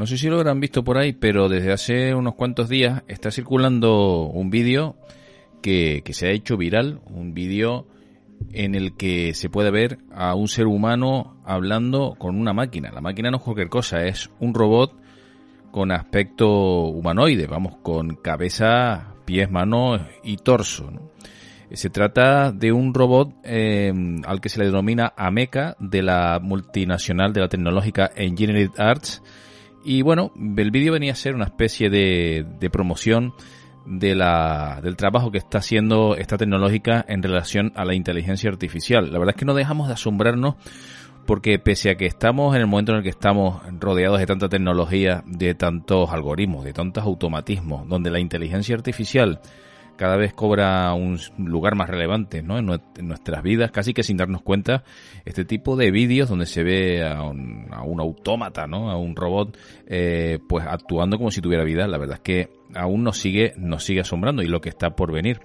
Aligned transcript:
No 0.00 0.06
sé 0.06 0.16
si 0.16 0.30
lo 0.30 0.36
habrán 0.36 0.60
visto 0.60 0.82
por 0.82 0.96
ahí, 0.96 1.12
pero 1.12 1.50
desde 1.50 1.74
hace 1.74 2.14
unos 2.14 2.34
cuantos 2.34 2.70
días 2.70 3.02
está 3.06 3.30
circulando 3.30 4.22
un 4.22 4.48
vídeo 4.48 4.96
que, 5.60 6.02
se 6.12 6.26
ha 6.26 6.30
hecho 6.30 6.56
viral, 6.56 7.02
un 7.04 7.34
vídeo 7.34 7.86
en 8.50 8.74
el 8.74 8.96
que 8.96 9.34
se 9.34 9.50
puede 9.50 9.70
ver 9.70 9.98
a 10.10 10.34
un 10.34 10.48
ser 10.48 10.68
humano 10.68 11.36
hablando 11.44 12.14
con 12.16 12.40
una 12.40 12.54
máquina. 12.54 12.90
La 12.90 13.02
máquina 13.02 13.30
no 13.30 13.36
es 13.36 13.42
cualquier 13.42 13.68
cosa, 13.68 14.06
es 14.06 14.30
un 14.40 14.54
robot 14.54 14.94
con 15.70 15.92
aspecto 15.92 16.48
humanoide, 16.84 17.46
vamos, 17.46 17.76
con 17.82 18.14
cabeza, 18.14 19.16
pies, 19.26 19.50
manos 19.50 20.00
y 20.24 20.38
torso. 20.38 20.90
Se 21.74 21.90
trata 21.90 22.52
de 22.52 22.72
un 22.72 22.94
robot 22.94 23.34
eh, 23.44 23.92
al 24.24 24.40
que 24.40 24.48
se 24.48 24.60
le 24.60 24.64
denomina 24.64 25.12
AMECA 25.14 25.76
de 25.78 26.02
la 26.02 26.38
multinacional 26.40 27.34
de 27.34 27.42
la 27.42 27.48
tecnológica 27.50 28.10
Engineered 28.16 28.70
Arts 28.78 29.22
y 29.84 30.02
bueno, 30.02 30.32
el 30.36 30.70
vídeo 30.70 30.92
venía 30.92 31.12
a 31.12 31.16
ser 31.16 31.34
una 31.34 31.44
especie 31.44 31.90
de, 31.90 32.46
de 32.58 32.70
promoción 32.70 33.34
de 33.86 34.14
la, 34.14 34.80
del 34.82 34.96
trabajo 34.96 35.30
que 35.30 35.38
está 35.38 35.58
haciendo 35.58 36.16
esta 36.16 36.36
tecnológica 36.36 37.04
en 37.08 37.22
relación 37.22 37.72
a 37.74 37.84
la 37.84 37.94
inteligencia 37.94 38.50
artificial. 38.50 39.12
La 39.12 39.18
verdad 39.18 39.34
es 39.34 39.38
que 39.38 39.46
no 39.46 39.54
dejamos 39.54 39.88
de 39.88 39.94
asombrarnos 39.94 40.54
porque 41.26 41.58
pese 41.58 41.90
a 41.90 41.94
que 41.96 42.06
estamos 42.06 42.54
en 42.54 42.62
el 42.62 42.66
momento 42.66 42.92
en 42.92 42.98
el 42.98 43.04
que 43.04 43.10
estamos 43.10 43.62
rodeados 43.78 44.18
de 44.18 44.26
tanta 44.26 44.48
tecnología, 44.48 45.22
de 45.26 45.54
tantos 45.54 46.10
algoritmos, 46.10 46.64
de 46.64 46.72
tantos 46.72 47.04
automatismos, 47.04 47.88
donde 47.88 48.10
la 48.10 48.20
inteligencia 48.20 48.74
artificial 48.74 49.40
cada 50.00 50.16
vez 50.16 50.32
cobra 50.32 50.94
un 50.94 51.20
lugar 51.36 51.74
más 51.74 51.90
relevante 51.90 52.38
en, 52.38 52.46
nuestras 52.46 53.42
vidas, 53.42 53.70
casi 53.70 53.92
que 53.92 54.02
sin 54.02 54.16
darnos 54.16 54.40
cuenta, 54.40 54.82
este 55.26 55.44
tipo 55.44 55.76
de 55.76 55.90
vídeos 55.90 56.30
donde 56.30 56.46
se 56.46 56.62
ve 56.62 57.06
a 57.06 57.22
un, 57.22 57.68
autómata, 58.00 58.66
¿no? 58.66 58.90
a 58.90 58.96
un 58.96 59.14
robot, 59.14 59.58
eh, 59.86 60.38
pues 60.48 60.64
actuando 60.66 61.18
como 61.18 61.30
si 61.30 61.42
tuviera 61.42 61.64
vida, 61.64 61.86
la 61.86 61.98
verdad 61.98 62.16
es 62.16 62.22
que 62.22 62.48
aún 62.74 63.04
nos 63.04 63.18
sigue, 63.18 63.52
nos 63.58 63.84
sigue 63.84 64.00
asombrando 64.00 64.42
y 64.42 64.46
lo 64.46 64.62
que 64.62 64.70
está 64.70 64.96
por 64.96 65.12
venir. 65.12 65.40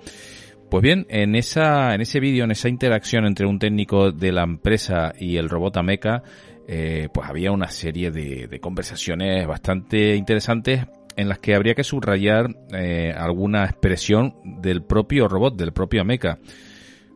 Pues 0.71 0.81
bien, 0.81 1.05
en 1.09 1.35
esa, 1.35 1.93
en 1.93 1.99
ese 1.99 2.21
vídeo, 2.21 2.45
en 2.45 2.51
esa 2.51 2.69
interacción 2.69 3.25
entre 3.25 3.47
un 3.47 3.59
técnico 3.59 4.13
de 4.13 4.31
la 4.31 4.43
empresa 4.43 5.11
y 5.19 5.35
el 5.35 5.49
robot 5.49 5.75
Ameca, 5.75 6.23
eh, 6.65 7.09
pues 7.13 7.27
había 7.27 7.51
una 7.51 7.67
serie 7.67 8.09
de 8.09 8.59
conversaciones 8.61 9.45
bastante 9.45 10.15
interesantes 10.15 10.85
en 11.17 11.29
las 11.29 11.39
que 11.39 11.55
habría 11.55 11.75
que 11.75 11.83
subrayar 11.83 12.55
eh, 12.73 13.13
alguna 13.15 13.65
expresión 13.65 14.35
del 14.43 14.83
propio 14.83 15.27
robot, 15.27 15.55
del 15.55 15.73
propio 15.73 16.01
Ameca. 16.01 16.39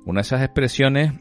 Una 0.06 0.20
de 0.20 0.26
esas 0.26 0.42
expresiones 0.42 1.14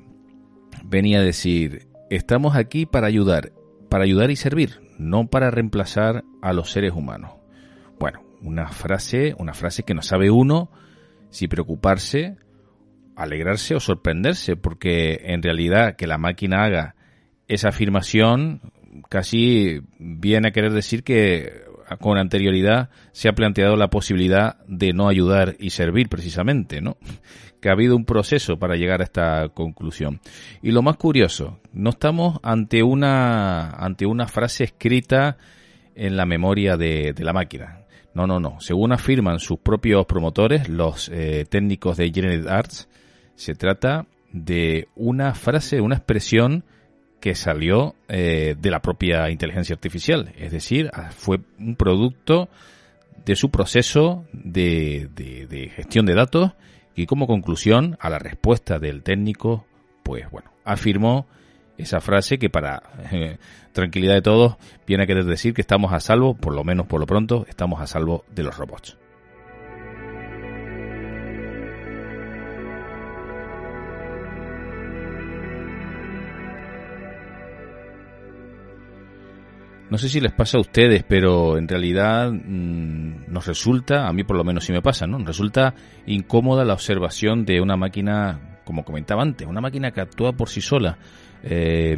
venía 0.85 1.19
a 1.19 1.23
decir, 1.23 1.89
estamos 2.11 2.57
aquí 2.57 2.87
para 2.87 3.07
ayudar, 3.07 3.53
para 3.89 4.05
ayudar 4.05 4.31
y 4.31 4.37
servir, 4.37 4.81
no 4.99 5.27
para 5.27 5.51
reemplazar 5.51 6.25
a 6.43 6.53
los 6.53 6.71
seres 6.71 6.93
humanos. 6.93 7.33
Bueno, 7.99 8.23
una 8.43 8.69
frase, 8.69 9.35
una 9.39 9.55
frase 9.55 9.83
que 9.83 9.95
no 9.95 10.03
sabe 10.03 10.31
uno 10.31 10.71
si 11.31 11.49
preocuparse, 11.49 12.37
alegrarse 13.17 13.75
o 13.75 13.81
sorprenderse, 13.81 14.57
porque 14.57 15.21
en 15.25 15.43
realidad 15.43 15.97
que 15.97 16.07
la 16.07 16.19
máquina 16.19 16.65
haga 16.65 16.95
esa 17.49 17.69
afirmación 17.69 18.61
casi 19.09 19.81
viene 19.99 20.49
a 20.49 20.51
querer 20.53 20.73
decir 20.73 21.03
que 21.03 21.68
con 21.97 22.19
anterioridad 22.19 22.91
se 23.13 23.29
ha 23.29 23.33
planteado 23.33 23.77
la 23.77 23.89
posibilidad 23.89 24.57
de 24.67 24.93
no 24.93 25.09
ayudar 25.09 25.57
y 25.59 25.71
servir 25.71 26.09
precisamente, 26.09 26.81
¿no? 26.81 26.97
Que 27.61 27.71
ha 27.71 27.73
habido 27.73 27.97
un 27.97 28.05
proceso 28.05 28.57
para 28.57 28.77
llegar 28.77 29.01
a 29.01 29.05
esta 29.05 29.49
conclusión. 29.49 30.21
Y 30.63 30.71
lo 30.71 30.81
más 30.81 30.97
curioso, 30.97 31.59
no 31.73 31.91
estamos 31.91 32.39
ante 32.45 32.85
una, 32.85 33.71
ante 33.71 34.07
una 34.07 34.29
frase 34.29 34.63
escrita 34.63 35.39
en 35.97 36.17
la 36.17 36.25
memoria 36.25 36.77
de, 36.77 37.13
la 37.19 37.33
máquina. 37.33 37.81
No, 38.15 38.29
no, 38.29 38.39
no. 38.39 38.61
Según 38.61 38.93
afirman 38.93 39.41
sus 39.41 39.59
propios 39.59 40.07
promotores, 40.07 40.69
los 40.69 41.09
eh, 41.09 41.47
técnicos 41.51 41.97
de 41.97 42.13
General 42.13 42.49
Arts, 42.49 42.89
se 43.35 43.55
trata 43.55 44.07
de 44.33 44.87
una 44.95 45.35
frase, 45.35 45.81
una 45.81 45.97
expresión 45.97 46.63
que 47.21 47.35
salió 47.35 47.95
eh, 48.09 48.55
de 48.59 48.71
la 48.71 48.81
propia 48.81 49.31
inteligencia 49.31 49.75
artificial. 49.75 50.33
Es 50.39 50.53
decir, 50.53 50.91
ah, 50.93 51.11
fue 51.11 51.41
un 51.59 51.77
producto 51.77 52.49
de 53.25 53.37
su 53.37 53.51
proceso 53.51 54.25
de, 54.33 55.09
de, 55.15 55.69
gestión 55.71 56.07
de 56.07 56.15
datos 56.15 56.53
y 56.95 57.07
como 57.07 57.27
conclusión 57.27 57.97
a 58.01 58.09
la 58.11 58.19
respuesta 58.19 58.79
del 58.79 59.03
técnico, 59.03 59.67
pues 60.03 60.31
bueno, 60.31 60.51
afirmó 60.65 61.27
esa 61.77 62.01
frase 62.01 62.39
que 62.39 62.51
para 62.51 62.83
eh, 63.13 63.39
tranquilidad 63.73 64.15
de 64.15 64.23
todos 64.23 64.57
viene 64.87 65.05
a 65.05 65.07
querer 65.07 65.25
decir 65.25 65.55
que 65.55 65.61
estamos 65.61 65.93
a 65.93 66.01
salvo, 66.01 66.35
por 66.35 66.55
lo 66.55 66.65
menos 66.65 66.87
por 66.87 67.01
lo 67.01 67.07
pronto, 67.07 67.45
estamos 67.49 67.81
a 67.81 67.87
salvo 67.87 68.25
de 68.35 68.43
los 68.45 68.57
robots. 68.57 68.97
No 79.91 79.97
sé 79.97 80.09
si 80.09 80.21
les 80.21 80.33
pasa 80.33 80.59
a 80.59 80.61
ustedes, 80.61 81.03
pero 81.03 81.57
en 81.57 81.67
realidad 81.67 82.31
mm, 82.31 83.33
nos 83.33 83.47
resulta, 83.47 84.07
a 84.07 84.13
mí 84.13 84.23
por 84.23 84.37
lo 84.37 84.45
menos 84.45 84.65
sí 84.65 84.73
me 84.73 84.83
pasa, 84.83 85.07
¿no? 85.07 85.19
Nos 85.19 85.29
resulta 85.29 85.75
incómoda 86.07 86.65
la 86.65 86.75
observación 86.75 87.47
de 87.47 87.61
una 87.61 87.77
máquina, 87.77 88.61
como 88.65 88.85
comentaba 88.85 89.23
antes, 89.23 89.47
una 89.47 89.63
máquina 89.63 89.91
que 89.91 90.03
actúa 90.03 90.33
por 90.33 90.51
sí 90.51 90.61
sola, 90.61 90.99
eh, 91.43 91.97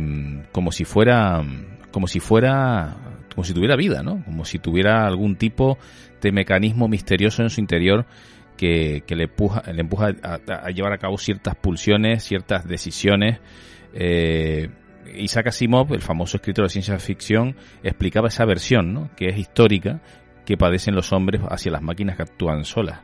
como 0.53 0.71
si 0.71 0.85
fuera, 0.85 1.43
como 1.91 2.07
si 2.07 2.21
fuera, 2.21 2.97
como 3.35 3.45
si 3.45 3.55
tuviera 3.55 3.75
vida, 3.75 4.05
¿no? 4.05 4.23
Como 4.25 4.45
si 4.45 4.61
tuviera 4.61 5.05
algún 5.07 5.35
tipo 5.35 5.77
de 6.21 6.31
mecanismo 6.31 6.87
misterioso 6.87 7.43
en 7.43 7.51
su 7.51 7.61
interior 7.61 8.07
que, 8.57 9.03
le 9.09 9.25
empuja, 9.25 9.63
le 9.73 9.81
empuja 9.81 10.15
a, 10.23 10.71
llevar 10.71 10.93
a 10.93 10.99
cabo 10.99 11.17
ciertas 11.19 11.57
pulsiones, 11.57 12.23
ciertas 12.23 12.69
decisiones. 12.69 13.41
Eh, 13.95 14.69
Isaac 15.15 15.49
Asimov, 15.49 15.93
el 15.93 16.03
famoso 16.03 16.37
escritor 16.37 16.67
de 16.67 16.71
ciencia 16.71 16.99
ficción, 16.99 17.57
explicaba 17.83 18.29
esa 18.29 18.45
versión, 18.45 18.93
¿no? 18.93 19.11
que 19.17 19.29
es 19.29 19.39
histórica, 19.39 20.01
que 20.45 20.57
padecen 20.57 20.95
los 20.95 21.13
hombres 21.13 21.41
hacia 21.49 21.73
las 21.73 21.83
máquinas 21.83 22.17
que 22.17 22.23
actúan 22.23 22.65
solas. 22.65 23.01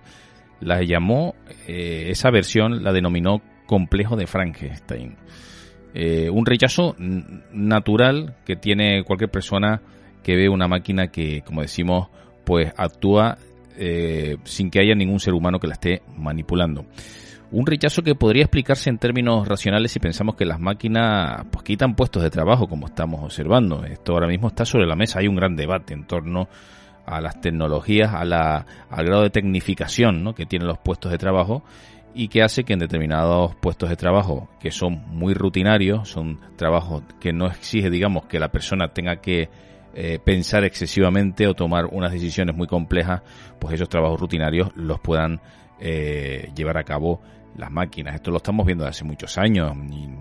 La 0.61 0.83
llamó, 0.83 1.35
eh, 1.67 2.07
esa 2.09 2.31
versión 2.31 2.83
la 2.83 2.93
denominó 2.93 3.43
complejo 3.67 4.17
de 4.17 4.27
Frankenstein. 4.27 5.17
Eh, 5.95 6.29
un 6.31 6.45
rechazo 6.45 6.95
natural 6.99 8.37
que 8.45 8.57
tiene 8.57 9.03
cualquier 9.05 9.31
persona 9.31 9.81
que 10.23 10.37
ve 10.37 10.49
una 10.49 10.69
máquina 10.69 11.09
que, 11.09 11.43
como 11.43 11.63
decimos, 11.63 12.09
pues 12.45 12.73
actúa 12.77 13.39
eh, 13.79 14.37
sin 14.45 14.71
que 14.71 14.81
haya 14.81 14.95
ningún 14.95 15.21
ser 15.21 15.35
humano 15.35 15.59
que 15.59 15.67
la 15.69 15.75
esté 15.75 16.03
manipulando. 16.17 16.87
Un 17.53 17.65
rechazo 17.65 18.03
que 18.03 18.17
podría 18.17 18.43
explicarse 18.43 18.91
en 18.91 18.99
términos 18.99 19.47
racionales 19.47 19.93
si 19.93 20.01
pensamos 20.01 20.35
que 20.35 20.45
las 20.45 20.59
máquinas 20.59 21.45
pues, 21.53 21.65
quitan 21.65 21.95
puestos 21.95 22.25
de 22.25 22.31
trabajo, 22.31 22.67
como 22.67 22.87
estamos 22.87 23.23
observando. 23.23 23.85
Esto 23.85 24.15
ahora 24.15 24.27
mismo 24.27 24.49
está 24.49 24.65
sobre 24.65 24.87
la 24.87 24.97
mesa. 24.97 25.21
Hay 25.21 25.29
un 25.29 25.37
gran 25.37 25.55
debate 25.55 25.95
en 25.95 26.07
torno 26.07 26.49
a 27.07 27.21
las 27.21 27.41
tecnologías, 27.41 28.13
a 28.13 28.25
la, 28.25 28.67
al 28.91 29.07
grado 29.07 29.23
de 29.23 29.31
tecnificación 29.31 30.25
¿no? 30.25 30.35
que 30.35 30.45
tienen 30.45 30.67
los 30.67 30.79
puestos 30.79 31.13
de 31.13 31.19
trabajo 31.19 31.63
y 32.15 32.27
que 32.29 32.43
hace 32.43 32.65
que 32.65 32.73
en 32.73 32.81
determinados 32.81 33.55
puestos 33.57 33.91
de 33.91 33.97
trabajo 33.97 34.49
que 34.59 34.73
son 34.73 35.05
muy 35.09 35.33
rutinarios, 35.33 36.09
son 36.09 36.41
trabajos 36.57 37.05
que 37.21 37.33
no 37.33 37.47
exige, 37.47 37.91
digamos, 37.91 38.25
que 38.27 38.41
la 38.41 38.49
persona 38.49 38.89
tenga 38.89 39.17
que 39.17 39.51
eh, 39.95 40.19
pensar 40.25 40.65
excesivamente 40.65 41.47
o 41.47 41.55
tomar 41.55 41.87
unas 41.87 42.11
decisiones 42.11 42.57
muy 42.57 42.67
complejas, 42.67 43.23
pues 43.61 43.75
esos 43.75 43.89
trabajos 43.89 44.19
rutinarios 44.19 44.71
los 44.75 44.99
puedan 44.99 45.41
eh, 45.79 46.51
llevar 46.57 46.79
a 46.79 46.85
cabo 46.85 47.21
las 47.57 47.71
máquinas. 47.71 48.15
Esto 48.15 48.31
lo 48.31 48.39
estamos 48.39 48.67
viendo 48.67 48.85
desde 48.85 48.99
hace 48.99 49.05
muchos 49.05 49.39
años. 49.39 49.73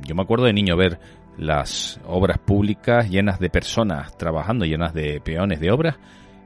yo 0.05 0.15
me 0.15 0.21
acuerdo 0.21 0.45
de 0.45 0.53
niño 0.53 0.75
ver 0.75 0.99
las 1.37 1.99
obras 2.05 2.37
públicas 2.37 3.09
llenas 3.09 3.39
de 3.39 3.49
personas 3.49 4.17
trabajando, 4.17 4.65
llenas 4.65 4.93
de 4.93 5.19
peones 5.21 5.59
de 5.59 5.71
obras, 5.71 5.97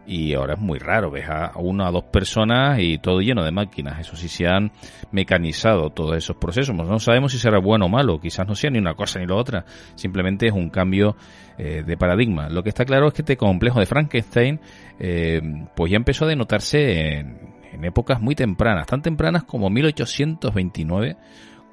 y 0.10 0.34
ahora 0.34 0.56
es 0.56 0.60
muy 0.60 0.80
raro, 0.80 1.12
ves 1.12 1.30
a 1.30 1.52
una 1.58 1.90
o 1.90 1.92
dos 1.92 2.06
personas 2.06 2.80
y 2.80 2.98
todo 2.98 3.20
lleno 3.20 3.44
de 3.44 3.52
máquinas. 3.52 4.00
Eso 4.00 4.16
sí 4.16 4.28
se 4.28 4.48
han 4.48 4.72
mecanizado 5.12 5.92
todos 5.92 6.18
esos 6.18 6.36
procesos. 6.38 6.76
No 6.76 7.00
sabemos 7.00 7.32
si 7.32 7.38
será 7.38 7.60
bueno 7.60 7.86
o 7.86 7.90
malo, 7.90 8.20
quizás 8.20 8.48
no 8.48 8.56
sea 8.56 8.72
ni 8.72 8.80
una 8.80 8.96
cosa 8.96 9.20
ni 9.20 9.28
la 9.28 9.36
otra, 9.36 9.66
simplemente 9.94 10.48
es 10.48 10.54
un 10.54 10.72
cambio 10.72 11.16
eh, 11.60 11.84
de 11.86 11.96
paradigma. 11.96 12.50
Lo 12.50 12.64
que 12.64 12.70
está 12.70 12.86
claro 12.86 13.10
es 13.10 13.14
que 13.14 13.22
este 13.22 13.38
complejo 13.38 13.80
de 13.80 13.86
Frankenstein 13.86 14.60
eh, 15.00 15.42
pues 15.76 15.92
ya 15.92 15.98
empezó 15.98 16.26
a 16.26 16.30
denotarse 16.30 17.20
en, 17.20 17.59
en 17.80 17.86
épocas 17.86 18.20
muy 18.22 18.36
tempranas, 18.36 18.88
tan 18.88 19.02
tempranas 19.02 19.46
como 19.46 19.70
1829, 19.70 21.16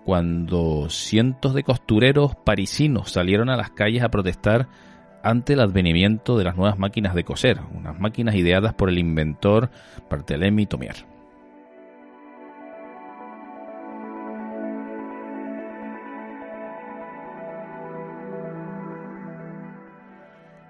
cuando 0.04 0.88
cientos 0.88 1.52
de 1.52 1.64
costureros 1.64 2.36
parisinos 2.36 3.10
salieron 3.10 3.50
a 3.50 3.56
las 3.56 3.70
calles 3.70 4.04
a 4.04 4.08
protestar 4.08 4.68
ante 5.24 5.54
el 5.54 5.60
advenimiento 5.60 6.38
de 6.38 6.44
las 6.44 6.56
nuevas 6.56 6.78
máquinas 6.78 7.12
de 7.14 7.24
coser, 7.24 7.58
unas 7.74 7.98
máquinas 7.98 8.36
ideadas 8.36 8.72
por 8.74 8.88
el 8.88 8.98
inventor 8.98 9.70
Barthélemy 10.08 10.66
Tomier. 10.66 11.15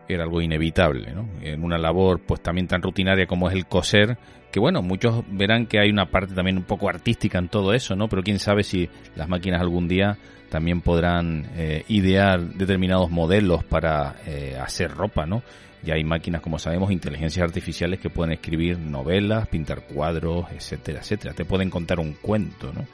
Era 0.08 0.24
algo 0.24 0.40
inevitable, 0.40 1.12
¿no? 1.12 1.28
En 1.42 1.64
una 1.64 1.78
labor 1.78 2.20
pues 2.20 2.42
también 2.42 2.66
tan 2.66 2.82
rutinaria 2.82 3.26
como 3.26 3.48
es 3.48 3.54
el 3.54 3.66
coser, 3.66 4.18
que 4.52 4.60
bueno, 4.60 4.82
muchos 4.82 5.24
verán 5.30 5.66
que 5.66 5.78
hay 5.78 5.90
una 5.90 6.06
parte 6.06 6.34
también 6.34 6.56
un 6.56 6.64
poco 6.64 6.88
artística 6.88 7.38
en 7.38 7.48
todo 7.48 7.72
eso, 7.74 7.96
¿no? 7.96 8.08
Pero 8.08 8.22
quién 8.22 8.38
sabe 8.38 8.62
si 8.62 8.88
las 9.14 9.28
máquinas 9.28 9.60
algún 9.60 9.88
día 9.88 10.16
también 10.48 10.80
podrán 10.80 11.46
eh, 11.56 11.84
idear 11.88 12.40
determinados 12.40 13.10
modelos 13.10 13.64
para 13.64 14.16
eh, 14.26 14.56
hacer 14.60 14.92
ropa, 14.92 15.26
¿no? 15.26 15.42
Ya 15.82 15.94
hay 15.94 16.04
máquinas, 16.04 16.40
como 16.40 16.58
sabemos, 16.58 16.90
inteligencias 16.90 17.44
artificiales 17.44 18.00
que 18.00 18.10
pueden 18.10 18.32
escribir 18.32 18.78
novelas, 18.78 19.46
pintar 19.48 19.82
cuadros, 19.82 20.46
etcétera, 20.52 21.00
etcétera. 21.00 21.34
Te 21.34 21.44
pueden 21.44 21.70
contar 21.70 22.00
un 22.00 22.14
cuento, 22.14 22.72
¿no? 22.72 22.86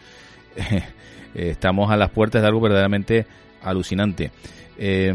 Estamos 1.35 1.91
a 1.91 1.97
las 1.97 2.11
puertas 2.11 2.43
de 2.43 2.49
algo 2.49 2.61
verdaderamente 2.61 3.26
alucinante. 3.62 4.31
Eh, 4.78 5.12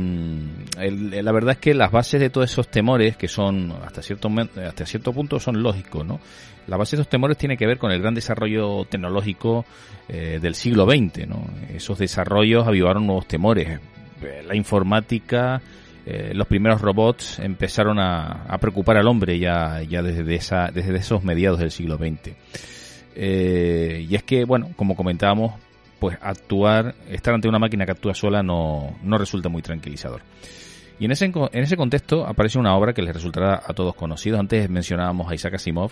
la 1.22 1.32
verdad 1.32 1.54
es 1.54 1.58
que 1.58 1.74
las 1.74 1.92
bases 1.92 2.20
de 2.20 2.30
todos 2.30 2.52
esos 2.52 2.70
temores, 2.70 3.18
que 3.18 3.28
son 3.28 3.74
hasta 3.84 4.02
cierto, 4.02 4.30
hasta 4.66 4.86
cierto 4.86 5.14
punto 5.14 5.40
son 5.40 5.62
lógicos, 5.62 6.06
¿no? 6.06 6.20
La 6.68 6.78
base 6.78 6.96
de 6.96 7.02
esos 7.02 7.10
temores 7.10 7.38
tiene 7.38 7.58
que 7.58 7.66
ver 7.66 7.78
con 7.78 7.92
el 7.92 8.02
gran 8.02 8.14
desarrollo 8.14 8.86
tecnológico 8.86 9.66
eh, 10.10 10.40
del 10.42 10.54
siglo 10.54 10.86
XX, 10.86 11.28
¿no? 11.28 11.46
Esos 11.74 11.98
desarrollos 11.98 12.68
avivaron 12.68 13.06
nuevos 13.08 13.26
temores. 13.26 13.80
Eh, 14.22 14.44
la 14.46 14.56
informática, 14.56 15.62
eh, 16.06 16.32
los 16.34 16.48
primeros 16.48 16.82
robots 16.82 17.40
empezaron 17.40 18.00
a, 18.00 18.44
a, 18.48 18.58
preocupar 18.58 18.98
al 18.98 19.08
hombre 19.08 19.40
ya, 19.40 19.82
ya 19.84 20.02
desde, 20.02 20.36
esa, 20.36 20.70
desde 20.72 20.96
esos 20.98 21.24
mediados 21.24 21.60
del 21.60 21.72
siglo 21.72 21.98
XX. 21.98 22.36
y 23.16 24.16
es 24.16 24.24
que, 24.24 24.44
bueno, 24.44 24.70
como 24.76 24.96
comentábamos, 24.96 25.54
pues 26.00 26.18
actuar, 26.22 26.96
estar 27.10 27.34
ante 27.34 27.48
una 27.48 27.60
máquina 27.60 27.86
que 27.86 27.92
actúa 27.92 28.14
sola 28.14 28.44
no, 28.44 28.98
no 29.04 29.18
resulta 29.18 29.50
muy 29.50 29.62
tranquilizador. 29.62 30.22
Y 31.00 31.06
en 31.06 31.12
ese, 31.12 31.26
en 31.26 31.64
ese 31.64 31.78
contexto 31.78 32.26
aparece 32.26 32.58
una 32.58 32.76
obra 32.76 32.94
que 32.94 33.02
les 33.02 33.14
resultará 33.14 33.62
a 33.66 33.74
todos 33.74 33.96
conocidos. 33.96 34.40
Antes 34.40 34.70
mencionábamos 34.70 35.30
a 35.30 35.36
Isaac 35.36 35.56
Asimov, 35.56 35.92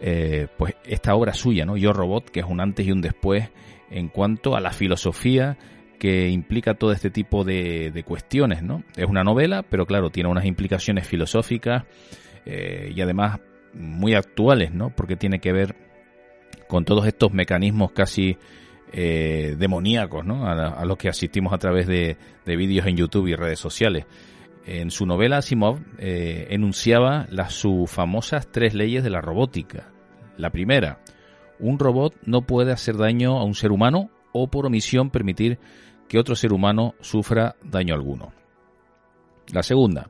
eh, 0.00 0.48
pues 0.56 0.74
esta 0.84 1.14
obra 1.14 1.34
suya, 1.34 1.66
¿no? 1.66 1.76
Yo 1.76 1.92
Robot, 1.92 2.30
que 2.30 2.40
es 2.40 2.46
un 2.46 2.60
antes 2.60 2.86
y 2.86 2.92
un 2.92 3.02
después 3.02 3.50
en 3.90 4.08
cuanto 4.08 4.56
a 4.56 4.60
la 4.60 4.70
filosofía 4.70 5.58
que 5.98 6.30
implica 6.30 6.74
todo 6.74 6.92
este 6.92 7.10
tipo 7.10 7.44
de, 7.44 7.90
de 7.90 8.02
cuestiones, 8.04 8.62
¿no? 8.62 8.82
Es 8.96 9.06
una 9.06 9.22
novela, 9.22 9.62
pero 9.62 9.84
claro, 9.84 10.08
tiene 10.08 10.30
unas 10.30 10.46
implicaciones 10.46 11.06
filosóficas 11.06 11.84
eh, 12.46 12.90
y 12.94 13.00
además 13.02 13.40
muy 13.74 14.14
actuales, 14.14 14.72
¿no? 14.72 14.88
Porque 14.96 15.16
tiene 15.16 15.40
que 15.40 15.52
ver 15.52 15.76
con 16.66 16.86
todos 16.86 17.06
estos 17.06 17.32
mecanismos 17.32 17.92
casi 17.92 18.38
eh, 18.92 19.56
demoníacos, 19.58 20.24
¿no? 20.24 20.46
A, 20.46 20.84
los 20.84 20.96
que 20.96 21.08
asistimos 21.08 21.52
a 21.52 21.58
través 21.58 21.86
de, 21.86 22.16
vídeos 22.44 22.86
en 22.86 22.96
YouTube 22.96 23.28
y 23.28 23.34
redes 23.34 23.58
sociales. 23.58 24.06
En 24.66 24.90
su 24.90 25.06
novela 25.06 25.38
Asimov 25.38 25.80
eh, 25.98 26.48
enunciaba 26.50 27.26
las 27.30 27.54
sus 27.54 27.90
famosas 27.90 28.50
tres 28.50 28.74
leyes 28.74 29.02
de 29.02 29.10
la 29.10 29.20
robótica. 29.20 29.88
La 30.36 30.50
primera, 30.50 31.00
un 31.58 31.78
robot 31.78 32.16
no 32.24 32.42
puede 32.42 32.72
hacer 32.72 32.96
daño 32.96 33.38
a 33.38 33.44
un 33.44 33.54
ser 33.54 33.72
humano 33.72 34.10
o 34.32 34.48
por 34.48 34.66
omisión 34.66 35.10
permitir 35.10 35.58
que 36.08 36.18
otro 36.18 36.34
ser 36.34 36.52
humano 36.52 36.94
sufra 37.00 37.56
daño 37.62 37.94
alguno. 37.94 38.32
La 39.52 39.62
segunda, 39.62 40.08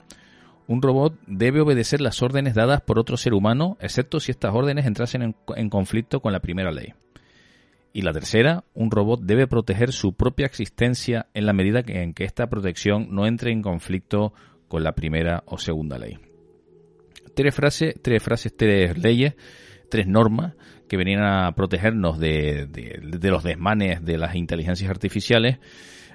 un 0.66 0.82
robot 0.82 1.14
debe 1.26 1.60
obedecer 1.60 2.00
las 2.00 2.22
órdenes 2.22 2.54
dadas 2.54 2.80
por 2.80 2.98
otro 2.98 3.16
ser 3.16 3.34
humano, 3.34 3.76
excepto 3.80 4.20
si 4.20 4.30
estas 4.30 4.54
órdenes 4.54 4.86
entrasen 4.86 5.34
en 5.56 5.70
conflicto 5.70 6.20
con 6.20 6.32
la 6.32 6.40
primera 6.40 6.70
ley. 6.70 6.94
Y 7.92 8.02
la 8.02 8.12
tercera, 8.12 8.64
un 8.74 8.90
robot 8.90 9.20
debe 9.22 9.46
proteger 9.46 9.92
su 9.92 10.14
propia 10.14 10.46
existencia 10.46 11.26
en 11.34 11.46
la 11.46 11.52
medida 11.52 11.82
en 11.86 12.14
que 12.14 12.24
esta 12.24 12.48
protección 12.48 13.08
no 13.10 13.26
entre 13.26 13.52
en 13.52 13.62
conflicto 13.62 14.32
con 14.68 14.84
la 14.84 14.92
primera 14.92 15.42
o 15.46 15.58
segunda 15.58 15.98
ley. 15.98 16.18
Tres 17.34 17.54
frases, 17.54 17.94
tres 18.00 18.22
frases, 18.22 18.56
tres 18.56 18.96
leyes, 18.96 19.34
tres 19.90 20.06
normas 20.06 20.54
que 20.88 20.96
venían 20.96 21.22
a 21.22 21.52
protegernos 21.52 22.18
de, 22.18 22.66
de 22.66 23.30
los 23.30 23.42
desmanes 23.42 24.04
de 24.04 24.18
las 24.18 24.34
inteligencias 24.34 24.90
artificiales 24.90 25.58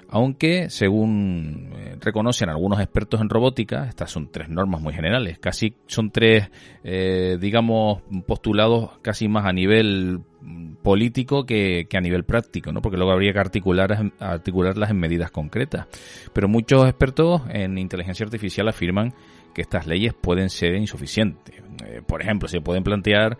aunque 0.08 0.70
según 0.70 1.72
eh, 1.76 1.96
reconocen 2.00 2.48
algunos 2.48 2.80
expertos 2.80 3.20
en 3.20 3.28
robótica, 3.28 3.86
estas 3.88 4.10
son 4.10 4.30
tres 4.30 4.48
normas 4.48 4.80
muy 4.80 4.94
generales, 4.94 5.38
casi 5.38 5.74
son 5.86 6.10
tres, 6.10 6.50
eh, 6.84 7.38
digamos, 7.40 8.02
postulados 8.26 8.98
casi 9.02 9.28
más 9.28 9.46
a 9.46 9.52
nivel 9.52 10.20
político 10.82 11.44
que, 11.44 11.88
a 11.92 12.00
nivel 12.00 12.24
práctico, 12.24 12.70
¿no? 12.70 12.80
porque 12.80 12.96
luego 12.96 13.12
habría 13.12 13.32
que 13.32 13.40
articular, 13.40 14.12
articularlas 14.20 14.90
en 14.90 14.98
medidas 14.98 15.30
concretas. 15.32 15.86
Pero 16.32 16.48
muchos 16.48 16.86
expertos 16.86 17.42
en 17.48 17.78
inteligencia 17.78 18.24
artificial 18.24 18.68
afirman 18.68 19.12
que 19.54 19.62
estas 19.62 19.86
leyes 19.86 20.14
pueden 20.14 20.50
ser 20.50 20.76
insuficientes. 20.76 21.56
Eh, 21.84 22.02
por 22.06 22.22
ejemplo, 22.22 22.48
se 22.48 22.60
pueden 22.60 22.84
plantear 22.84 23.38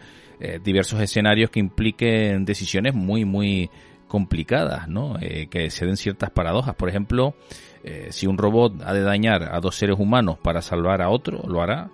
diversos 0.62 1.00
escenarios 1.00 1.48
que 1.48 1.60
impliquen 1.60 2.44
decisiones 2.44 2.92
muy, 2.94 3.25
muy 3.25 3.70
complicadas, 4.08 4.88
¿no? 4.88 5.16
Eh, 5.20 5.48
que 5.48 5.70
se 5.70 5.86
den 5.86 5.96
ciertas 5.96 6.30
paradojas. 6.30 6.75
Por 6.75 6.88
ejemplo, 6.88 7.34
eh, 7.82 8.08
si 8.10 8.26
un 8.26 8.38
robot 8.38 8.82
ha 8.84 8.92
de 8.92 9.02
dañar 9.02 9.54
a 9.54 9.60
dos 9.60 9.76
seres 9.76 9.98
humanos 9.98 10.38
para 10.38 10.62
salvar 10.62 11.02
a 11.02 11.10
otro, 11.10 11.42
lo 11.46 11.60
hará. 11.60 11.90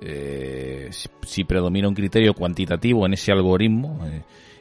Eh, 0.00 0.90
si, 1.22 1.44
predomina 1.44 1.88
un 1.88 1.94
criterio 1.94 2.34
cuantitativo 2.34 3.06
en 3.06 3.14
ese 3.14 3.32
algoritmo, 3.32 4.04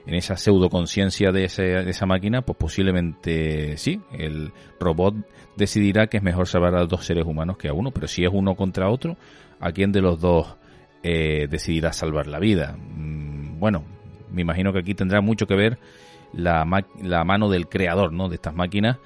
en 0.06 0.14
esa 0.14 0.38
pseudoconciencia 0.38 1.32
de, 1.32 1.48
de 1.48 1.90
esa 1.90 2.06
máquina, 2.06 2.44
pues 2.44 2.58
posiblemente 2.58 3.76
sí, 3.78 4.00
el 4.12 4.54
robot 4.80 5.16
decidirá 5.58 6.08
que 6.08 6.18
es 6.18 6.24
mejor 6.24 6.48
salvar 6.48 6.76
a 6.76 6.86
dos 6.86 7.06
seres 7.06 7.26
humanos 7.26 7.58
que 7.58 7.68
a 7.68 7.74
uno, 7.74 7.92
pero 7.92 8.08
si 8.08 8.24
es 8.24 8.30
uno 8.32 8.56
contra 8.56 8.90
otro, 8.90 9.18
¿a 9.60 9.72
quién 9.72 9.92
de 9.92 10.02
los 10.02 10.22
dos 10.22 10.56
decidirá 11.02 11.92
salvar 11.92 12.28
la 12.28 12.40
vida? 12.40 12.78
Mm, 12.78 13.60
bueno, 13.60 13.84
me 14.32 14.42
imagino 14.42 14.72
que 14.72 14.80
aquí 14.80 14.94
tendrá 14.94 15.20
mucho 15.20 15.46
que 15.48 15.56
ver 15.56 15.78
la, 16.34 16.66
la 17.02 17.24
mano 17.24 17.50
del 17.50 17.68
creador 17.68 18.12
¿no? 18.12 18.30
de 18.30 18.36
estas 18.36 18.56
máquinas 18.56 18.98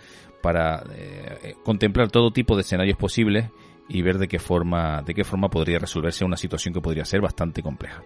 para 0.42 0.84
eh, 0.96 1.56
contemplar 1.64 2.10
todo 2.10 2.32
tipo 2.32 2.56
de 2.56 2.62
escenarios 2.62 2.98
posibles 2.98 3.50
y 3.90 4.02
ver 4.02 4.18
de 4.18 4.28
qué 4.28 4.40
forma 4.40 5.02
de 5.02 5.14
qué 5.14 5.24
forma 5.24 5.50
podría 5.50 5.80
resolverse 5.80 6.26
una 6.26 6.38
situación 6.38 6.74
que 6.74 6.82
podría 6.82 7.06
ser 7.06 7.22
bastante 7.22 7.62
compleja. 7.62 8.04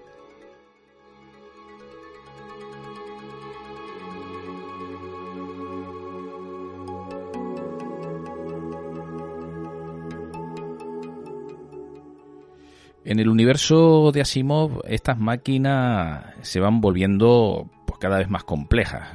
En 13.04 13.20
el 13.20 13.28
universo 13.28 14.12
de 14.14 14.22
Asimov, 14.22 14.84
estas 14.88 15.20
máquinas 15.20 16.24
se 16.44 16.60
van 16.60 16.82
volviendo 16.82 17.68
cada 18.02 18.18
vez 18.18 18.30
más 18.30 18.44
complejas. 18.44 19.08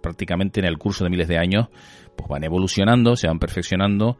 prácticamente 0.00 0.60
en 0.60 0.66
el 0.66 0.78
curso 0.78 1.04
de 1.04 1.10
miles 1.10 1.28
de 1.28 1.38
años, 1.38 1.68
pues 2.16 2.28
van 2.28 2.42
evolucionando, 2.42 3.14
se 3.14 3.26
van 3.28 3.38
perfeccionando, 3.38 4.16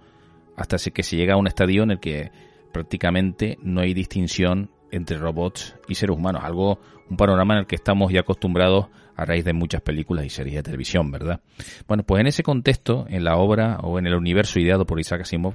hasta 0.56 0.76
que 0.92 1.02
se 1.02 1.16
llega 1.16 1.34
a 1.34 1.36
un 1.36 1.46
estadio 1.46 1.82
en 1.84 1.92
el 1.92 2.00
que 2.00 2.30
prácticamente 2.72 3.58
no 3.62 3.80
hay 3.80 3.94
distinción 3.94 4.70
entre 4.90 5.18
robots 5.18 5.76
y 5.88 5.94
seres 5.94 6.16
humanos, 6.16 6.42
algo, 6.44 6.78
un 7.08 7.16
panorama 7.16 7.54
en 7.54 7.60
el 7.60 7.66
que 7.66 7.76
estamos 7.76 8.12
ya 8.12 8.20
acostumbrados 8.20 8.88
a 9.16 9.24
raíz 9.24 9.44
de 9.44 9.52
muchas 9.52 9.80
películas 9.80 10.26
y 10.26 10.30
series 10.30 10.56
de 10.56 10.62
televisión, 10.62 11.10
¿verdad? 11.10 11.40
Bueno, 11.86 12.02
pues 12.04 12.20
en 12.20 12.26
ese 12.26 12.42
contexto, 12.42 13.06
en 13.08 13.24
la 13.24 13.36
obra 13.36 13.78
o 13.82 13.98
en 13.98 14.06
el 14.06 14.14
universo 14.14 14.60
ideado 14.60 14.84
por 14.84 15.00
Isaac 15.00 15.22
Asimov, 15.22 15.54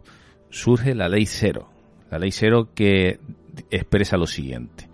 surge 0.50 0.96
la 0.96 1.08
ley 1.08 1.26
cero. 1.26 1.70
La 2.10 2.18
ley 2.18 2.32
cero 2.32 2.70
que 2.74 3.20
expresa 3.70 4.18
lo 4.18 4.28
siguiente. 4.28 4.90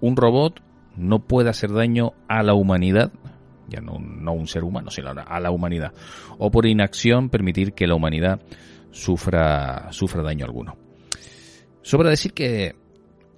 Un 0.00 0.16
robot 0.16 0.60
no 0.96 1.20
puede 1.20 1.50
hacer 1.50 1.72
daño 1.72 2.12
a 2.28 2.42
la 2.42 2.54
humanidad, 2.54 3.12
ya 3.68 3.80
no, 3.80 3.98
no 3.98 4.32
un 4.32 4.46
ser 4.46 4.64
humano, 4.64 4.90
sino 4.90 5.10
a 5.10 5.40
la 5.40 5.50
humanidad, 5.50 5.92
o 6.38 6.50
por 6.50 6.66
inacción 6.66 7.30
permitir 7.30 7.72
que 7.72 7.86
la 7.86 7.94
humanidad 7.94 8.40
sufra, 8.90 9.92
sufra 9.92 10.22
daño 10.22 10.44
alguno. 10.44 10.76
Sobra 11.82 12.10
decir 12.10 12.32
que 12.32 12.76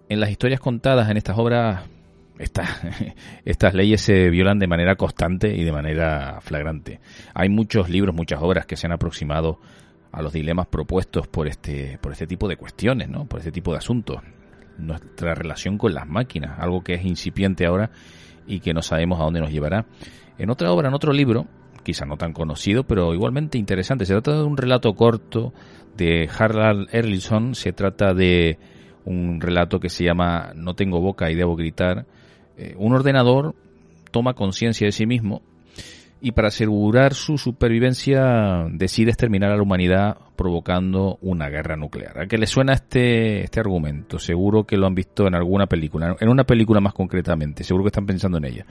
en 0.09 0.21
las 0.21 0.31
historias 0.31 0.61
contadas 0.61 1.09
en 1.11 1.17
estas 1.17 1.39
obras 1.39 1.85
estas 3.45 3.75
leyes 3.75 4.01
se 4.01 4.29
violan 4.29 4.59
de 4.59 4.67
manera 4.67 4.97
constante 4.97 5.55
y 5.55 5.65
de 5.65 5.73
manera 5.73 6.41
flagrante. 6.41 7.01
Hay 7.33 7.49
muchos 7.49 7.89
libros, 7.89 8.15
muchas 8.15 8.43
obras 8.43 8.67
que 8.67 8.77
se 8.77 8.87
han 8.87 8.93
aproximado 8.93 9.61
a 10.13 10.23
los 10.23 10.33
dilemas 10.33 10.67
propuestos 10.67 11.27
por 11.29 11.49
este, 11.49 11.99
por 12.01 12.13
este 12.13 12.27
tipo 12.27 12.49
de 12.49 12.57
cuestiones, 12.57 13.09
¿no? 13.09 13.27
por 13.27 13.41
este 13.41 13.53
tipo 13.53 13.73
de 13.73 13.79
asuntos. 13.79 14.21
Nuestra 14.79 15.35
relación 15.35 15.79
con 15.79 15.95
las 15.95 16.07
máquinas, 16.09 16.59
algo 16.59 16.83
que 16.83 16.95
es 16.95 17.05
incipiente 17.05 17.67
ahora 17.67 17.91
y 18.47 18.61
que 18.61 18.75
no 18.75 18.83
sabemos 18.83 19.21
a 19.21 19.25
dónde 19.25 19.41
nos 19.41 19.51
llevará. 19.51 19.87
En 20.39 20.51
otra 20.51 20.73
obra, 20.73 20.89
en 20.89 20.95
otro 20.95 21.13
libro, 21.13 21.47
quizá 21.83 22.05
no 22.07 22.17
tan 22.17 22.33
conocido, 22.33 22.85
pero 22.85 23.15
igualmente 23.15 23.59
interesante, 23.59 24.07
se 24.07 24.15
trata 24.15 24.39
de 24.39 24.45
un 24.45 24.57
relato 24.57 24.95
corto 24.95 25.53
de 25.97 26.29
Harald 26.37 26.89
Erlisson, 26.93 27.55
se 27.55 27.73
trata 27.73 28.15
de 28.15 28.59
un 29.05 29.41
relato 29.41 29.79
que 29.79 29.89
se 29.89 30.05
llama 30.05 30.53
No 30.55 30.75
tengo 30.75 31.01
boca 31.01 31.31
y 31.31 31.35
debo 31.35 31.55
gritar, 31.57 32.07
eh, 32.57 32.75
un 32.77 32.95
ordenador 32.95 33.55
toma 34.11 34.35
conciencia 34.35 34.87
de 34.87 34.93
sí 34.93 35.07
mismo 35.07 35.43
y 36.25 36.33
para 36.33 36.49
asegurar 36.49 37.13
su 37.13 37.37
supervivencia 37.37 38.67
decide 38.71 39.11
exterminar 39.11 39.51
a 39.51 39.57
la 39.57 39.63
humanidad 39.63 40.17
provocando 40.37 41.19
una 41.21 41.51
guerra 41.51 41.77
nuclear. 41.77 42.19
¿A 42.19 42.27
qué 42.27 42.39
le 42.39 42.47
suena 42.47 42.73
este, 42.73 43.43
este 43.45 43.61
argumento? 43.61 44.19
Seguro 44.19 44.65
que 44.65 44.79
lo 44.79 44.87
han 44.87 44.95
visto 44.95 45.27
en 45.27 45.35
alguna 45.35 45.67
película, 45.67 46.17
en 46.19 46.29
una 46.31 46.45
película 46.45 46.81
más 46.81 46.95
concretamente, 46.95 47.63
seguro 47.63 47.85
que 47.85 47.89
están 47.89 48.07
pensando 48.07 48.39
en 48.39 48.47
ella. 48.47 48.65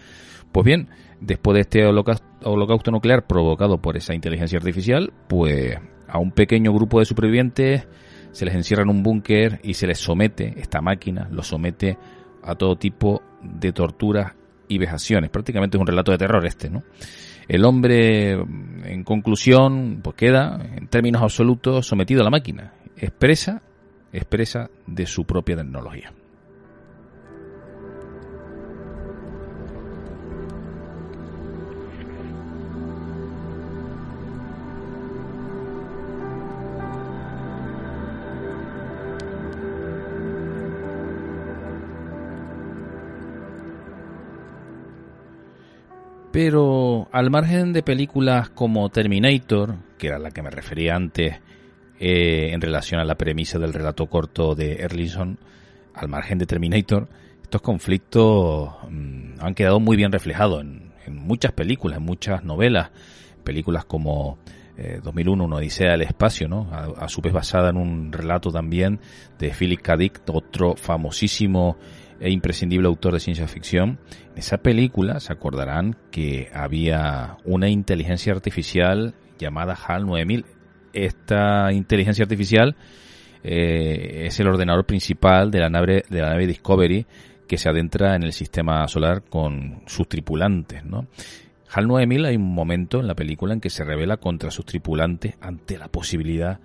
Pues 0.52 0.66
bien, 0.66 0.90
después 1.22 1.54
de 1.54 1.62
este 1.62 1.86
holocausto 1.86 2.90
nuclear 2.90 3.28
provocado 3.28 3.80
por 3.80 3.98
esa 3.98 4.16
inteligencia 4.16 4.58
artificial, 4.58 5.14
pues 5.30 5.78
a 6.08 6.18
un 6.18 6.32
pequeño 6.32 6.74
grupo 6.74 6.98
de 6.98 7.06
supervivientes 7.06 7.88
se 8.32 8.46
les 8.46 8.56
encierra 8.56 8.82
en 8.82 8.90
un 8.90 9.04
búnker 9.04 9.60
y 9.62 9.76
se 9.76 9.86
les 9.86 10.00
somete, 10.00 10.56
esta 10.58 10.82
máquina 10.82 11.30
lo 11.32 11.44
somete 11.44 12.00
a 12.42 12.56
todo 12.56 12.78
tipo 12.78 13.22
de 13.44 13.72
torturas 13.74 14.34
y 14.68 14.80
vejaciones. 14.80 15.30
Prácticamente 15.30 15.78
es 15.78 15.82
un 15.82 15.86
relato 15.86 16.12
de 16.12 16.18
terror 16.18 16.44
este, 16.48 16.72
¿no? 16.72 16.82
El 17.48 17.66
hombre, 17.66 18.32
en 18.34 19.04
conclusión, 19.04 20.00
pues 20.04 20.16
queda, 20.16 20.60
en 20.76 20.88
términos 20.88 21.22
absolutos, 21.22 21.86
sometido 21.88 22.22
a 22.22 22.24
la 22.24 22.30
máquina. 22.30 22.74
Expresa, 22.98 23.62
expresa 24.12 24.70
de 24.88 25.06
su 25.06 25.26
propia 25.26 25.58
tecnología. 25.58 26.14
Pero 46.34 47.10
al 47.12 47.30
margen 47.30 47.74
de 47.74 47.84
películas 47.84 48.50
como 48.50 48.90
Terminator, 48.90 49.76
que 50.00 50.08
era 50.08 50.18
la 50.18 50.32
que 50.32 50.42
me 50.42 50.50
refería 50.50 50.96
antes 50.96 51.40
eh, 52.00 52.50
en 52.52 52.60
relación 52.60 53.00
a 53.00 53.06
la 53.06 53.14
premisa 53.14 53.60
del 53.60 53.72
relato 53.72 54.08
corto 54.08 54.56
de 54.56 54.78
Erlinson, 54.78 55.38
al 55.94 56.08
margen 56.08 56.40
de 56.40 56.48
Terminator, 56.48 57.08
estos 57.44 57.62
conflictos 57.62 58.68
mm, 58.90 59.42
han 59.42 59.54
quedado 59.54 59.80
muy 59.80 59.96
bien 59.96 60.12
reflejados 60.12 60.62
en, 60.62 60.92
muchas 61.08 61.52
películas, 61.52 62.00
en 62.00 62.06
muchas 62.06 62.44
novelas, 62.44 62.90
películas 63.44 63.86
como 63.86 64.40
2001, 65.04 65.44
eh, 65.44 65.46
una 65.46 65.56
odisea 65.58 65.92
del 65.92 66.02
espacio, 66.02 66.48
¿no? 66.48 66.68
A, 66.72 67.06
a, 67.06 67.10
su 67.10 67.22
vez 67.22 67.32
basada 67.32 67.70
en 67.70 67.78
un 67.78 68.12
relato 68.12 68.50
también 68.50 69.00
de 69.38 69.52
Philip 69.52 69.82
K. 69.82 69.98
Dick, 69.98 70.22
otro 70.30 70.76
famosísimo 70.76 71.78
e 72.24 72.32
imprescindible 72.32 72.88
autor 72.88 73.14
de 73.14 73.20
ciencia 73.20 73.50
ficción, 73.50 74.00
en 74.32 74.38
esa 74.38 74.60
película 74.60 75.20
se 75.20 75.34
acordarán 75.34 75.98
que 76.10 76.50
había 76.54 77.36
una 77.44 77.68
inteligencia 77.68 78.32
artificial 78.32 79.14
llamada 79.38 79.76
HAL 79.76 80.06
9000. 80.06 80.46
Esta 80.94 81.74
inteligencia 81.74 82.24
artificial 82.24 82.78
eh, 83.44 84.24
es 84.28 84.40
el 84.40 84.48
ordenador 84.48 84.86
principal 84.86 85.52
de 85.52 85.60
la 85.60 85.70
nave 85.70 86.06
de 86.10 86.22
la 86.22 86.30
nave 86.30 86.48
Discovery 86.48 87.06
que 87.46 87.58
se 87.58 87.68
adentra 87.68 88.16
en 88.16 88.24
el 88.24 88.32
sistema 88.32 88.88
solar 88.88 89.24
con 89.24 89.82
sus 89.86 90.08
tripulantes, 90.08 90.86
¿no? 90.86 91.08
HAL 91.70 91.88
9000 91.88 92.26
hay 92.26 92.36
un 92.38 92.54
momento 92.54 93.02
en 93.02 93.08
la 93.08 93.16
película 93.16 93.54
en 93.54 93.60
que 93.60 93.70
se 93.70 93.84
revela 93.84 94.16
contra 94.16 94.50
sus 94.50 94.66
tripulantes 94.66 95.36
ante 95.42 95.78
la 95.78 95.90
posibilidad 95.90 96.62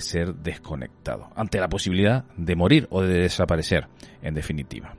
ser 0.00 0.34
desconectado, 0.34 1.30
ante 1.34 1.58
la 1.60 1.68
posibilidad 1.68 2.24
de 2.36 2.56
morir 2.56 2.86
o 2.90 3.02
de 3.02 3.20
desaparecer, 3.20 3.88
en 4.22 4.34
definitiva. 4.34 4.94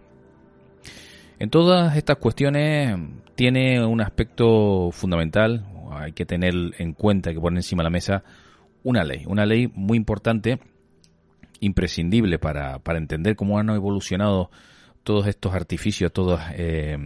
En 1.39 1.49
todas 1.49 1.97
estas 1.97 2.17
cuestiones 2.17 2.97
tiene 3.35 3.83
un 3.85 4.01
aspecto 4.01 4.91
fundamental, 4.91 5.65
hay 5.91 6.13
que 6.13 6.25
tener 6.25 6.53
en 6.77 6.93
cuenta, 6.93 7.33
que 7.33 7.39
poner 7.39 7.57
encima 7.57 7.83
de 7.83 7.85
la 7.85 7.89
mesa 7.89 8.23
una 8.83 9.03
ley, 9.03 9.23
una 9.25 9.45
ley 9.45 9.71
muy 9.73 9.97
importante, 9.97 10.59
imprescindible 11.59 12.39
para, 12.39 12.79
para 12.79 12.97
entender 12.97 13.35
cómo 13.35 13.57
han 13.57 13.69
evolucionado 13.69 14.51
todos 15.03 15.27
estos 15.27 15.53
artificios, 15.53 16.11
todas, 16.11 16.53
eh, 16.55 16.97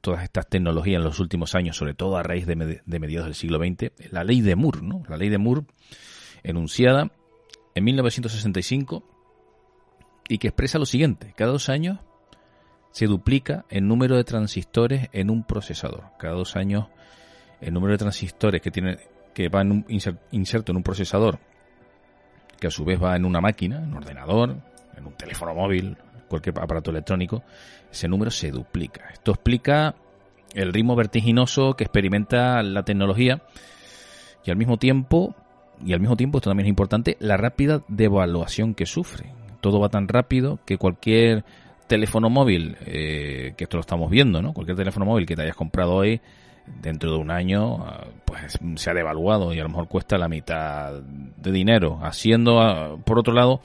todas 0.00 0.22
estas 0.22 0.48
tecnologías 0.48 0.98
en 0.98 1.04
los 1.04 1.20
últimos 1.20 1.54
años, 1.54 1.76
sobre 1.76 1.94
todo 1.94 2.16
a 2.16 2.22
raíz 2.22 2.46
de, 2.46 2.82
de 2.84 2.98
mediados 2.98 3.26
del 3.26 3.34
siglo 3.34 3.58
XX, 3.58 3.92
la 4.12 4.24
ley 4.24 4.40
de 4.40 4.56
Moore, 4.56 4.80
¿no? 4.82 5.02
La 5.08 5.16
ley 5.16 5.30
de 5.30 5.38
Moore 5.38 5.62
enunciada 6.44 7.10
en 7.74 7.84
1965 7.84 9.02
y 10.28 10.38
que 10.38 10.48
expresa 10.48 10.78
lo 10.78 10.86
siguiente, 10.86 11.34
cada 11.36 11.50
dos 11.50 11.68
años 11.68 11.98
se 12.92 13.06
duplica 13.06 13.64
el 13.70 13.88
número 13.88 14.16
de 14.16 14.22
transistores 14.22 15.08
en 15.12 15.30
un 15.30 15.42
procesador. 15.42 16.04
Cada 16.16 16.34
dos 16.34 16.54
años 16.54 16.86
el 17.60 17.74
número 17.74 17.92
de 17.92 17.98
transistores 17.98 18.62
que 18.62 18.70
tiene 18.70 18.98
que 19.34 19.48
va 19.48 19.62
en 19.62 19.72
un, 19.72 19.86
inserto 20.30 20.70
en 20.70 20.76
un 20.76 20.82
procesador, 20.84 21.40
que 22.60 22.68
a 22.68 22.70
su 22.70 22.84
vez 22.84 23.02
va 23.02 23.16
en 23.16 23.24
una 23.24 23.40
máquina, 23.40 23.78
en 23.78 23.88
un 23.88 23.96
ordenador, 23.96 24.56
en 24.96 25.06
un 25.06 25.14
teléfono 25.14 25.54
móvil, 25.54 25.96
cualquier 26.28 26.58
aparato 26.58 26.90
electrónico, 26.90 27.42
ese 27.90 28.06
número 28.06 28.30
se 28.30 28.50
duplica. 28.50 29.08
Esto 29.12 29.32
explica 29.32 29.96
el 30.54 30.72
ritmo 30.72 30.94
vertiginoso 30.94 31.74
que 31.74 31.84
experimenta 31.84 32.62
la 32.62 32.84
tecnología 32.84 33.42
y 34.44 34.50
al 34.50 34.56
mismo 34.56 34.78
tiempo 34.78 35.34
y 35.84 35.92
al 35.92 36.00
mismo 36.00 36.16
tiempo, 36.16 36.38
esto 36.38 36.50
también 36.50 36.66
es 36.66 36.70
importante, 36.70 37.16
la 37.20 37.36
rápida 37.36 37.82
devaluación 37.88 38.74
que 38.74 38.86
sufre. 38.86 39.32
Todo 39.60 39.80
va 39.80 39.88
tan 39.88 40.08
rápido 40.08 40.58
que 40.66 40.76
cualquier 40.76 41.44
teléfono 41.86 42.28
móvil, 42.30 42.76
eh, 42.86 43.54
que 43.56 43.64
esto 43.64 43.76
lo 43.76 43.82
estamos 43.82 44.10
viendo, 44.10 44.42
¿no? 44.42 44.52
Cualquier 44.52 44.76
teléfono 44.76 45.06
móvil 45.06 45.26
que 45.26 45.36
te 45.36 45.42
hayas 45.42 45.56
comprado 45.56 45.94
hoy, 45.94 46.20
dentro 46.66 47.12
de 47.12 47.18
un 47.18 47.30
año, 47.30 47.84
ah, 47.84 48.06
pues 48.24 48.58
se 48.76 48.90
ha 48.90 48.94
devaluado 48.94 49.52
y 49.52 49.60
a 49.60 49.62
lo 49.62 49.68
mejor 49.68 49.88
cuesta 49.88 50.16
la 50.18 50.28
mitad 50.28 50.92
de 50.94 51.52
dinero, 51.52 52.00
haciendo, 52.02 52.60
ah, 52.60 52.96
por 53.04 53.18
otro 53.18 53.34
lado, 53.34 53.60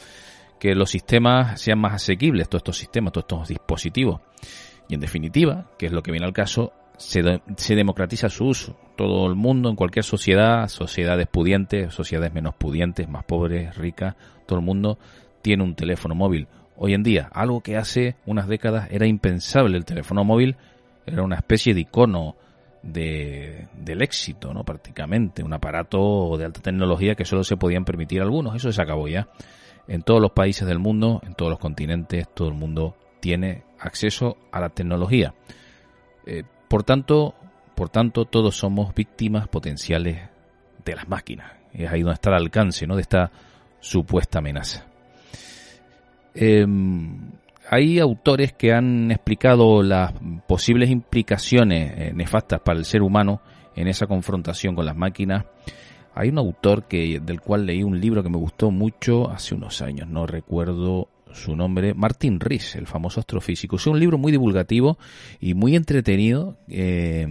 que 0.59 0.75
los 0.75 0.89
sistemas 0.89 1.61
sean 1.61 1.79
más 1.79 1.93
asequibles, 1.93 2.49
todos 2.49 2.61
estos 2.61 2.77
sistemas, 2.77 3.13
todos 3.13 3.25
estos 3.25 3.47
dispositivos. 3.47 4.21
Y 4.89 4.95
en 4.95 4.99
definitiva, 4.99 5.67
que 5.77 5.85
es 5.85 5.91
lo 5.91 6.03
que 6.03 6.11
viene 6.11 6.25
al 6.25 6.33
caso, 6.33 6.73
se, 6.99 7.75
democratiza 7.75 8.29
su 8.29 8.45
uso. 8.45 8.75
Todo 8.95 9.27
el 9.27 9.35
mundo, 9.35 9.69
en 9.69 9.75
cualquier 9.75 10.03
sociedad, 10.03 10.67
sociedades 10.67 11.27
pudientes, 11.27 11.93
sociedades 11.93 12.33
menos 12.33 12.55
pudientes, 12.55 13.07
más 13.07 13.23
pobres, 13.23 13.75
ricas, 13.77 14.15
todo 14.45 14.59
el 14.59 14.65
mundo 14.65 14.99
tiene 15.41 15.63
un 15.63 15.75
teléfono 15.75 16.13
móvil. 16.13 16.47
Hoy 16.75 16.93
en 16.93 17.03
día, 17.03 17.29
algo 17.33 17.61
que 17.61 17.77
hace 17.77 18.15
unas 18.25 18.47
décadas 18.47 18.89
era 18.91 19.07
impensable, 19.07 19.77
el 19.77 19.85
teléfono 19.85 20.23
móvil 20.23 20.57
era 21.05 21.23
una 21.23 21.37
especie 21.37 21.73
de 21.73 21.81
icono 21.81 22.35
de, 22.83 23.67
del 23.73 24.01
éxito, 24.01 24.53
¿no? 24.53 24.63
Prácticamente, 24.63 25.43
un 25.43 25.53
aparato 25.53 26.37
de 26.37 26.45
alta 26.45 26.61
tecnología 26.61 27.15
que 27.15 27.25
solo 27.25 27.43
se 27.43 27.57
podían 27.57 27.85
permitir 27.85 28.21
algunos. 28.21 28.55
Eso 28.55 28.71
se 28.71 28.81
acabó 28.81 29.07
ya. 29.07 29.27
En 29.87 30.03
todos 30.03 30.21
los 30.21 30.31
países 30.31 30.67
del 30.67 30.79
mundo, 30.79 31.21
en 31.25 31.33
todos 31.33 31.49
los 31.49 31.59
continentes, 31.59 32.27
todo 32.33 32.49
el 32.49 32.53
mundo 32.53 32.95
tiene 33.19 33.63
acceso 33.79 34.37
a 34.51 34.59
la 34.59 34.69
tecnología. 34.69 35.33
Eh, 36.25 36.43
por 36.69 36.83
tanto, 36.83 37.35
por 37.75 37.89
tanto, 37.89 38.25
todos 38.25 38.55
somos 38.55 38.93
víctimas 38.95 39.47
potenciales 39.49 40.29
de 40.85 40.95
las 40.95 41.09
máquinas. 41.09 41.51
Es 41.73 41.91
ahí 41.91 42.01
donde 42.01 42.13
está 42.13 42.29
el 42.29 42.37
alcance 42.37 42.87
¿no? 42.87 42.95
de 42.95 43.01
esta 43.01 43.31
supuesta 43.79 44.39
amenaza. 44.39 44.85
Em, 46.33 47.31
hay 47.69 47.99
autores 47.99 48.53
que 48.53 48.71
han 48.71 49.11
explicado 49.11 49.81
las 49.83 50.13
posibles 50.47 50.89
implicaciones 50.89 51.91
eh, 51.97 52.11
nefastas 52.13 52.61
para 52.61 52.79
el 52.79 52.85
ser 52.85 53.01
humano 53.01 53.41
en 53.75 53.87
esa 53.87 54.07
confrontación 54.07 54.75
con 54.75 54.85
las 54.85 54.95
máquinas 54.95 55.45
Hay 56.13 56.29
un 56.29 56.37
autor 56.37 56.83
que 56.83 57.19
del 57.19 57.41
cual 57.41 57.65
leí 57.65 57.83
un 57.83 57.99
libro 57.99 58.23
que 58.23 58.29
me 58.29 58.37
gustó 58.37 58.71
mucho 58.71 59.29
hace 59.29 59.55
unos 59.55 59.81
años, 59.81 60.07
no 60.07 60.27
recuerdo 60.27 61.07
su 61.33 61.55
nombre, 61.55 61.93
Martin 61.93 62.39
Rees, 62.39 62.75
el 62.75 62.87
famoso 62.87 63.19
astrofísico. 63.19 63.75
Es 63.75 63.87
un 63.87 63.99
libro 63.99 64.17
muy 64.17 64.31
divulgativo 64.31 64.97
y 65.39 65.53
muy 65.53 65.75
entretenido, 65.75 66.57
eh, 66.67 67.27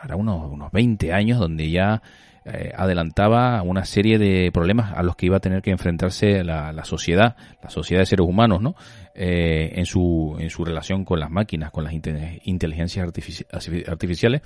hará 0.00 0.16
unos, 0.16 0.50
unos 0.50 0.72
20 0.72 1.12
años, 1.12 1.38
donde 1.38 1.70
ya 1.70 2.02
eh, 2.50 2.72
adelantaba 2.74 3.62
una 3.62 3.84
serie 3.84 4.18
de 4.18 4.50
problemas 4.52 4.96
a 4.96 5.02
los 5.02 5.16
que 5.16 5.26
iba 5.26 5.36
a 5.36 5.40
tener 5.40 5.60
que 5.60 5.70
enfrentarse 5.70 6.42
la, 6.44 6.72
la 6.72 6.84
sociedad, 6.84 7.36
la 7.62 7.68
sociedad 7.68 8.00
de 8.00 8.06
seres 8.06 8.26
humanos, 8.26 8.62
¿no? 8.62 8.74
Eh, 9.14 9.72
en, 9.74 9.84
su, 9.84 10.36
en 10.38 10.48
su 10.48 10.64
relación 10.64 11.04
con 11.04 11.20
las 11.20 11.28
máquinas, 11.28 11.72
con 11.72 11.84
las 11.84 11.92
inteligencias 11.92 13.04
artificiales. 13.04 14.42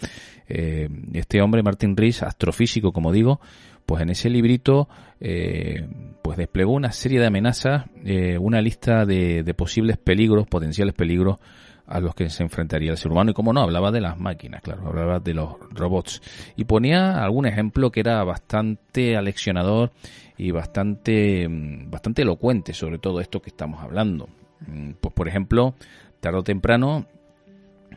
Eh, 0.49 0.89
este 1.13 1.43
hombre, 1.43 1.63
Martin 1.63 1.97
Rees, 1.97 2.23
astrofísico, 2.23 2.91
como 2.91 3.13
digo, 3.13 3.39
pues 3.87 4.03
en 4.03 4.11
ese 4.11 4.31
librito 4.31 4.89
eh, 5.21 5.89
pues 6.23 6.39
desplegó 6.39 6.73
una 6.73 6.93
serie 6.93 7.21
de 7.21 7.27
amenazas, 7.27 7.87
eh, 8.05 8.39
una 8.39 8.61
lista 8.61 9.05
de, 9.05 9.43
de, 9.43 9.55
posibles 9.55 9.99
peligros, 9.99 10.47
potenciales 10.47 10.95
peligros 10.95 11.39
a 11.87 12.01
los 12.01 12.15
que 12.15 12.31
se 12.31 12.43
enfrentaría 12.43 12.91
el 12.91 12.97
ser 12.97 13.13
humano 13.13 13.33
y 13.33 13.35
como 13.35 13.53
no 13.53 13.61
hablaba 13.61 13.91
de 13.91 14.01
las 14.01 14.19
máquinas, 14.19 14.63
claro, 14.63 14.89
hablaba 14.89 15.19
de 15.19 15.35
los 15.35 15.57
robots 15.71 16.23
y 16.57 16.65
ponía 16.65 17.23
algún 17.23 17.47
ejemplo 17.47 17.91
que 17.91 18.01
era 18.01 18.23
bastante 18.25 19.17
aleccionador 19.17 19.93
y 20.39 20.51
bastante 20.53 21.49
mm, 21.49 21.91
bastante 21.91 22.23
elocuente 22.23 22.73
sobre 22.73 22.99
todo 22.99 23.21
esto 23.21 23.43
que 23.43 23.51
estamos 23.51 23.83
hablando. 23.83 24.29
Mm, 24.67 24.93
pues 25.01 25.13
por 25.13 25.29
ejemplo, 25.29 25.75
tarde 26.21 26.39
o 26.39 26.45
temprano 26.45 27.07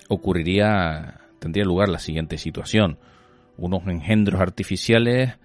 ocurriría 0.09 1.21
tendría 1.39 1.63
lugar 1.63 1.89
la 1.89 1.99
siguiente 1.99 2.37
situación. 2.37 2.97
Unos 3.57 3.87
engendros 3.87 4.41
artificiales 4.41 5.37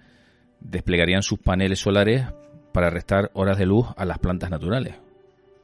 desplegarían 0.61 1.23
sus 1.23 1.39
paneles 1.39 1.79
solares 1.79 2.25
para 2.71 2.89
restar 2.89 3.31
horas 3.33 3.57
de 3.57 3.65
luz 3.65 3.87
a 3.97 4.05
las 4.05 4.19
plantas 4.19 4.49
naturales. 4.49 4.95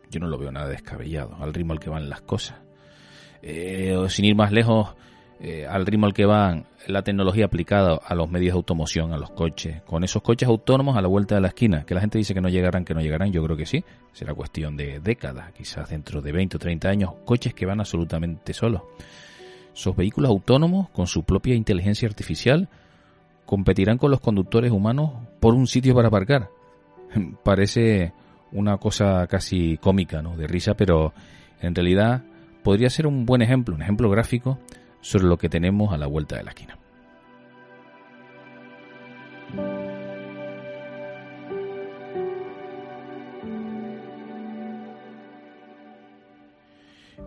Yo 0.10 0.20
no 0.20 0.28
lo 0.28 0.38
veo 0.38 0.52
nada 0.52 0.68
descabellado, 0.68 1.38
al 1.40 1.54
ritmo 1.54 1.74
al 1.74 1.80
que 1.80 1.90
van 1.90 2.10
las 2.10 2.22
cosas. 2.22 2.58
Eh, 3.42 3.96
sin 4.10 4.26
ir 4.26 4.36
más 4.36 4.52
lejos, 4.52 4.96
eh, 5.40 5.68
al 5.68 5.86
ritmo 5.86 6.08
al 6.08 6.14
que 6.14 6.26
van 6.26 6.66
la 6.88 7.04
tecnología 7.04 7.46
aplicada 7.46 8.00
a 8.04 8.16
los 8.16 8.30
medios 8.30 8.54
de 8.54 8.58
automoción, 8.58 9.14
a 9.14 9.18
los 9.18 9.30
coches, 9.32 9.82
con 9.84 10.04
esos 10.04 10.22
coches 10.22 10.48
autónomos 10.48 10.98
a 10.98 11.02
la 11.02 11.08
vuelta 11.08 11.36
de 11.36 11.42
la 11.42 11.50
esquina, 11.50 11.86
que 11.86 11.94
la 11.94 12.02
gente 12.02 12.18
dice 12.18 12.34
que 12.34 12.42
no 12.42 12.50
llegarán, 12.50 12.86
que 12.86 12.94
no 12.94 13.02
llegarán, 13.02 13.32
yo 13.32 13.44
creo 13.44 13.56
que 13.56 13.66
sí, 13.66 13.84
será 14.14 14.34
cuestión 14.34 14.76
de 14.76 15.00
décadas, 15.00 15.52
quizás 15.52 15.90
dentro 15.90 16.22
de 16.22 16.32
20 16.32 16.58
o 16.58 16.60
30 16.60 16.90
años, 16.90 17.12
coches 17.26 17.54
que 17.54 17.66
van 17.66 17.80
absolutamente 17.80 18.54
solos. 18.54 18.82
Esos 19.76 19.96
vehículos 19.96 20.30
autónomos, 20.30 20.90
con 20.90 21.06
su 21.06 21.24
propia 21.24 21.54
inteligencia 21.54 22.08
artificial, 22.08 22.68
competirán 23.48 23.98
con 23.98 24.12
los 24.12 24.20
conductores 24.20 24.72
humanos 24.72 25.12
por 25.40 25.56
un 25.56 25.66
sitio 25.66 25.96
para 25.96 26.10
aparcar. 26.10 26.50
Parece 27.44 28.14
una 28.52 28.78
cosa 28.78 29.26
casi 29.26 29.78
cómica, 29.78 30.22
¿no? 30.22 30.36
De 30.36 30.46
risa, 30.46 30.76
pero 30.76 31.14
en 31.62 31.74
realidad 31.74 32.24
podría 32.62 32.90
ser 32.90 33.08
un 33.08 33.26
buen 33.26 33.42
ejemplo, 33.42 33.74
un 33.74 33.82
ejemplo 33.82 34.10
gráfico 34.10 34.60
sobre 35.02 35.26
lo 35.26 35.38
que 35.38 35.50
tenemos 35.50 35.94
a 35.94 35.98
la 35.98 36.08
vuelta 36.08 36.36
de 36.36 36.44
la 36.44 36.52
esquina. 36.52 36.78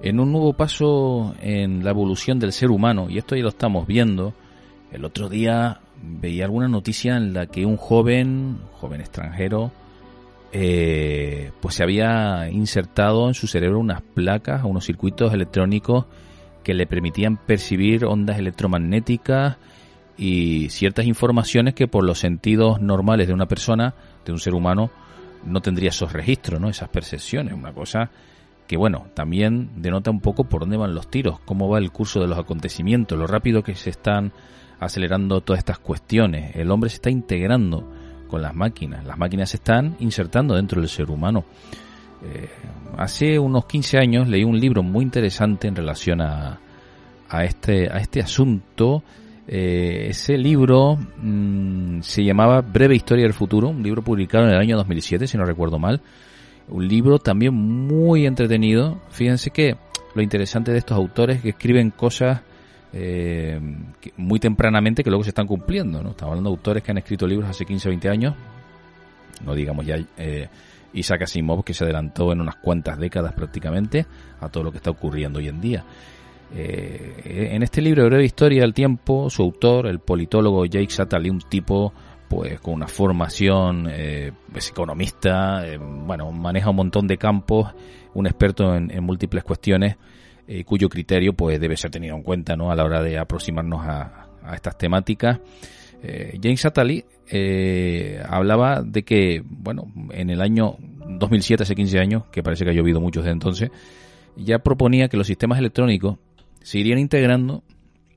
En 0.02 0.18
un 0.20 0.32
nuevo 0.32 0.52
paso 0.54 1.34
en 1.40 1.84
la 1.84 1.90
evolución 1.90 2.38
del 2.38 2.52
ser 2.52 2.70
humano, 2.70 3.08
y 3.08 3.18
esto 3.18 3.36
ya 3.36 3.42
lo 3.42 3.48
estamos 3.50 3.86
viendo, 3.86 4.34
el 4.92 5.04
otro 5.04 5.28
día 5.28 5.80
veía 6.02 6.44
alguna 6.44 6.68
noticia 6.68 7.16
en 7.16 7.32
la 7.32 7.46
que 7.46 7.66
un 7.66 7.76
joven, 7.76 8.58
joven 8.72 9.00
extranjero, 9.00 9.72
eh, 10.52 11.52
pues 11.60 11.76
se 11.76 11.82
había 11.82 12.48
insertado 12.50 13.28
en 13.28 13.34
su 13.34 13.46
cerebro 13.46 13.78
unas 13.78 14.02
placas, 14.02 14.64
unos 14.64 14.84
circuitos 14.84 15.32
electrónicos 15.32 16.06
que 16.64 16.74
le 16.74 16.86
permitían 16.86 17.36
percibir 17.36 18.04
ondas 18.04 18.38
electromagnéticas 18.38 19.56
y 20.16 20.68
ciertas 20.70 21.06
informaciones 21.06 21.74
que 21.74 21.88
por 21.88 22.04
los 22.04 22.18
sentidos 22.18 22.80
normales 22.80 23.28
de 23.28 23.34
una 23.34 23.46
persona, 23.46 23.94
de 24.24 24.32
un 24.32 24.38
ser 24.38 24.54
humano, 24.54 24.90
no 25.44 25.60
tendría 25.62 25.90
esos 25.90 26.12
registros, 26.12 26.60
¿no? 26.60 26.68
Esas 26.68 26.90
percepciones, 26.90 27.54
una 27.54 27.72
cosa 27.72 28.10
que 28.66 28.76
bueno, 28.76 29.06
también 29.14 29.70
denota 29.76 30.10
un 30.10 30.20
poco 30.20 30.44
por 30.44 30.60
dónde 30.60 30.76
van 30.76 30.94
los 30.94 31.10
tiros, 31.10 31.40
cómo 31.40 31.68
va 31.68 31.78
el 31.78 31.90
curso 31.90 32.20
de 32.20 32.28
los 32.28 32.38
acontecimientos, 32.38 33.18
lo 33.18 33.26
rápido 33.26 33.64
que 33.64 33.74
se 33.74 33.90
están 33.90 34.32
acelerando 34.80 35.42
todas 35.42 35.58
estas 35.58 35.78
cuestiones. 35.78 36.56
El 36.56 36.70
hombre 36.70 36.90
se 36.90 36.96
está 36.96 37.10
integrando 37.10 37.88
con 38.26 38.42
las 38.42 38.54
máquinas, 38.54 39.04
las 39.04 39.18
máquinas 39.18 39.50
se 39.50 39.58
están 39.58 39.96
insertando 40.00 40.54
dentro 40.54 40.80
del 40.80 40.88
ser 40.88 41.10
humano. 41.10 41.44
Eh, 42.24 42.48
hace 42.96 43.38
unos 43.38 43.66
15 43.66 43.98
años 43.98 44.28
leí 44.28 44.44
un 44.44 44.58
libro 44.58 44.82
muy 44.82 45.04
interesante 45.04 45.68
en 45.68 45.76
relación 45.76 46.20
a, 46.20 46.58
a, 47.28 47.44
este, 47.44 47.90
a 47.90 47.98
este 47.98 48.20
asunto. 48.20 49.02
Eh, 49.46 50.06
ese 50.10 50.38
libro 50.38 50.96
mm, 50.96 52.00
se 52.00 52.24
llamaba 52.24 52.60
Breve 52.62 52.94
Historia 52.94 53.24
del 53.24 53.34
Futuro, 53.34 53.68
un 53.68 53.82
libro 53.82 54.02
publicado 54.02 54.44
en 54.44 54.52
el 54.52 54.58
año 54.60 54.76
2007, 54.76 55.26
si 55.26 55.36
no 55.36 55.44
recuerdo 55.44 55.78
mal. 55.78 56.00
Un 56.68 56.86
libro 56.88 57.18
también 57.18 57.52
muy 57.52 58.26
entretenido. 58.26 59.00
Fíjense 59.10 59.50
que 59.50 59.76
lo 60.14 60.22
interesante 60.22 60.72
de 60.72 60.78
estos 60.78 60.96
autores 60.96 61.38
es 61.38 61.42
que 61.42 61.48
escriben 61.50 61.90
cosas 61.90 62.42
eh, 62.92 63.60
muy 64.16 64.40
tempranamente 64.40 65.04
que 65.04 65.10
luego 65.10 65.22
se 65.22 65.30
están 65.30 65.46
cumpliendo. 65.46 66.02
¿no? 66.02 66.10
Estamos 66.10 66.32
hablando 66.32 66.50
de 66.50 66.56
autores 66.56 66.82
que 66.82 66.90
han 66.90 66.98
escrito 66.98 67.26
libros 67.26 67.48
hace 67.48 67.64
15 67.64 67.88
o 67.88 67.90
20 67.90 68.08
años, 68.08 68.34
no 69.44 69.54
digamos 69.54 69.86
ya 69.86 69.96
eh, 70.16 70.48
Isaac 70.92 71.22
Asimov, 71.22 71.64
que 71.64 71.74
se 71.74 71.84
adelantó 71.84 72.32
en 72.32 72.40
unas 72.40 72.56
cuantas 72.56 72.98
décadas 72.98 73.32
prácticamente 73.32 74.06
a 74.40 74.48
todo 74.48 74.64
lo 74.64 74.70
que 74.70 74.78
está 74.78 74.90
ocurriendo 74.90 75.38
hoy 75.38 75.48
en 75.48 75.60
día. 75.60 75.84
Eh, 76.52 77.50
en 77.52 77.62
este 77.62 77.80
libro 77.80 78.02
de 78.02 78.08
breve 78.08 78.24
historia 78.24 78.62
del 78.62 78.74
tiempo, 78.74 79.30
su 79.30 79.42
autor, 79.42 79.86
el 79.86 80.00
politólogo 80.00 80.66
Jake 80.66 80.90
Satterley, 80.90 81.30
un 81.30 81.40
tipo 81.40 81.92
pues 82.28 82.60
con 82.60 82.74
una 82.74 82.86
formación 82.86 83.88
es 83.88 84.70
economista, 84.70 85.64
bueno, 85.80 86.30
maneja 86.30 86.70
un 86.70 86.76
montón 86.76 87.08
de 87.08 87.18
campos, 87.18 87.72
un 88.14 88.26
experto 88.28 88.72
en 88.76 89.02
múltiples 89.02 89.42
cuestiones, 89.42 89.96
eh, 90.52 90.64
cuyo 90.64 90.88
criterio 90.88 91.32
pues 91.32 91.60
debe 91.60 91.76
ser 91.76 91.92
tenido 91.92 92.16
en 92.16 92.24
cuenta 92.24 92.56
¿no? 92.56 92.72
a 92.72 92.74
la 92.74 92.82
hora 92.82 93.00
de 93.00 93.16
aproximarnos 93.16 93.86
a, 93.86 94.26
estas 94.52 94.76
temáticas. 94.76 95.38
Eh, 96.02 96.40
James 96.42 96.64
Attali 96.64 97.04
eh, 97.30 98.20
hablaba 98.28 98.82
de 98.82 99.04
que, 99.04 99.44
bueno, 99.46 99.92
en 100.10 100.28
el 100.28 100.40
año 100.40 100.74
2007, 101.06 101.62
hace 101.62 101.76
15 101.76 102.00
años, 102.00 102.24
que 102.32 102.42
parece 102.42 102.64
que 102.64 102.72
ha 102.72 102.74
llovido 102.74 103.00
mucho 103.00 103.20
desde 103.20 103.30
entonces, 103.30 103.70
ya 104.34 104.58
proponía 104.58 105.06
que 105.06 105.16
los 105.16 105.28
sistemas 105.28 105.60
electrónicos 105.60 106.18
se 106.64 106.80
irían 106.80 106.98
integrando 106.98 107.62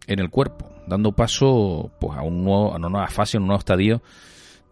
en 0.07 0.17
el 0.17 0.31
cuerpo, 0.31 0.71
dando 0.87 1.11
paso 1.11 1.91
pues, 1.99 2.17
a, 2.17 2.23
un 2.23 2.43
nuevo, 2.43 2.73
a 2.73 2.77
una 2.77 2.89
nueva 2.89 3.07
fase, 3.09 3.37
a 3.37 3.41
un 3.41 3.45
nuevo 3.45 3.59
estadio 3.59 4.01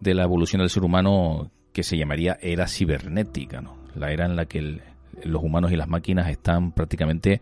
de 0.00 0.14
la 0.14 0.24
evolución 0.24 0.58
del 0.62 0.70
ser 0.70 0.82
humano 0.82 1.52
que 1.72 1.84
se 1.84 1.96
llamaría 1.96 2.38
era 2.42 2.66
cibernética, 2.66 3.60
¿no? 3.60 3.76
la 3.94 4.10
era 4.10 4.26
en 4.26 4.34
la 4.34 4.46
que 4.46 4.58
el, 4.58 4.82
los 5.24 5.42
humanos 5.42 5.72
y 5.72 5.76
las 5.76 5.88
máquinas 5.88 6.28
están 6.28 6.72
prácticamente 6.72 7.40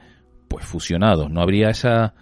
pues 0.49 0.65
fusionados. 0.65 1.31
No 1.31 1.41
habría 1.41 1.71
esa 1.71 2.15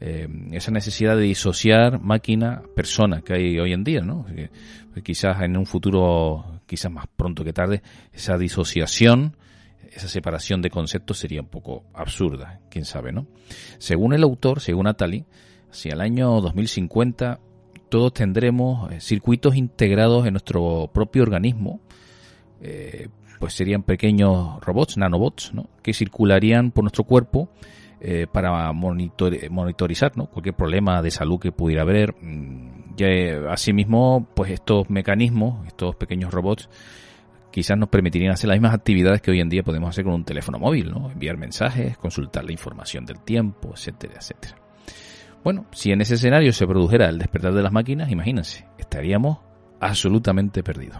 eh, 0.00 0.28
esa 0.52 0.70
necesidad 0.70 1.16
de 1.16 1.22
disociar 1.22 2.00
máquina 2.00 2.62
persona 2.76 3.20
que 3.22 3.34
hay 3.34 3.58
hoy 3.58 3.72
en 3.72 3.82
día, 3.82 4.00
¿no? 4.00 4.26
Eh, 4.30 4.48
quizás 5.02 5.42
en 5.42 5.56
un 5.56 5.66
futuro, 5.66 6.60
quizás 6.66 6.92
más 6.92 7.06
pronto 7.16 7.42
que 7.42 7.52
tarde, 7.52 7.82
esa 8.12 8.38
disociación, 8.38 9.36
esa 9.90 10.06
separación 10.06 10.62
de 10.62 10.70
conceptos 10.70 11.18
sería 11.18 11.40
un 11.40 11.48
poco 11.48 11.84
absurda, 11.94 12.60
quién 12.70 12.84
sabe, 12.84 13.10
¿no? 13.10 13.26
Según 13.78 14.12
el 14.12 14.22
autor, 14.22 14.60
según 14.60 14.86
Atali, 14.86 15.24
hacia 15.68 15.94
el 15.94 16.00
año 16.00 16.40
2050 16.40 17.40
todos 17.88 18.12
tendremos 18.12 18.92
eh, 18.92 19.00
circuitos 19.00 19.56
integrados 19.56 20.26
en 20.26 20.34
nuestro 20.34 20.90
propio 20.92 21.22
organismo, 21.22 21.80
pues 23.38 23.54
serían 23.54 23.82
pequeños 23.82 24.60
robots, 24.60 24.96
nanobots, 24.96 25.54
¿no? 25.54 25.68
que 25.82 25.92
circularían 25.92 26.70
por 26.70 26.84
nuestro 26.84 27.04
cuerpo 27.04 27.50
eh, 28.00 28.26
para 28.30 28.72
monitorizar 28.72 30.16
¿no? 30.16 30.26
cualquier 30.26 30.54
problema 30.54 31.02
de 31.02 31.10
salud 31.10 31.38
que 31.38 31.52
pudiera 31.52 31.82
haber. 31.82 32.14
Mm, 32.20 32.94
eh, 32.98 33.44
asimismo, 33.48 34.28
pues 34.34 34.50
estos 34.50 34.90
mecanismos, 34.90 35.66
estos 35.66 35.94
pequeños 35.96 36.32
robots, 36.32 36.68
quizás 37.50 37.78
nos 37.78 37.88
permitirían 37.88 38.32
hacer 38.32 38.48
las 38.48 38.56
mismas 38.56 38.74
actividades 38.74 39.22
que 39.22 39.30
hoy 39.30 39.40
en 39.40 39.48
día 39.48 39.62
podemos 39.62 39.90
hacer 39.90 40.04
con 40.04 40.14
un 40.14 40.24
teléfono 40.24 40.58
móvil, 40.58 40.90
¿no? 40.90 41.10
enviar 41.10 41.36
mensajes, 41.36 41.96
consultar 41.96 42.44
la 42.44 42.52
información 42.52 43.06
del 43.06 43.20
tiempo, 43.20 43.72
etcétera, 43.74 44.14
etcétera. 44.16 44.56
Bueno, 45.44 45.66
si 45.72 45.92
en 45.92 46.00
ese 46.00 46.14
escenario 46.14 46.52
se 46.52 46.66
produjera 46.66 47.08
el 47.08 47.18
despertar 47.18 47.54
de 47.54 47.62
las 47.62 47.72
máquinas, 47.72 48.10
imagínense, 48.10 48.66
estaríamos 48.78 49.38
absolutamente 49.80 50.62
perdidos. 50.62 50.98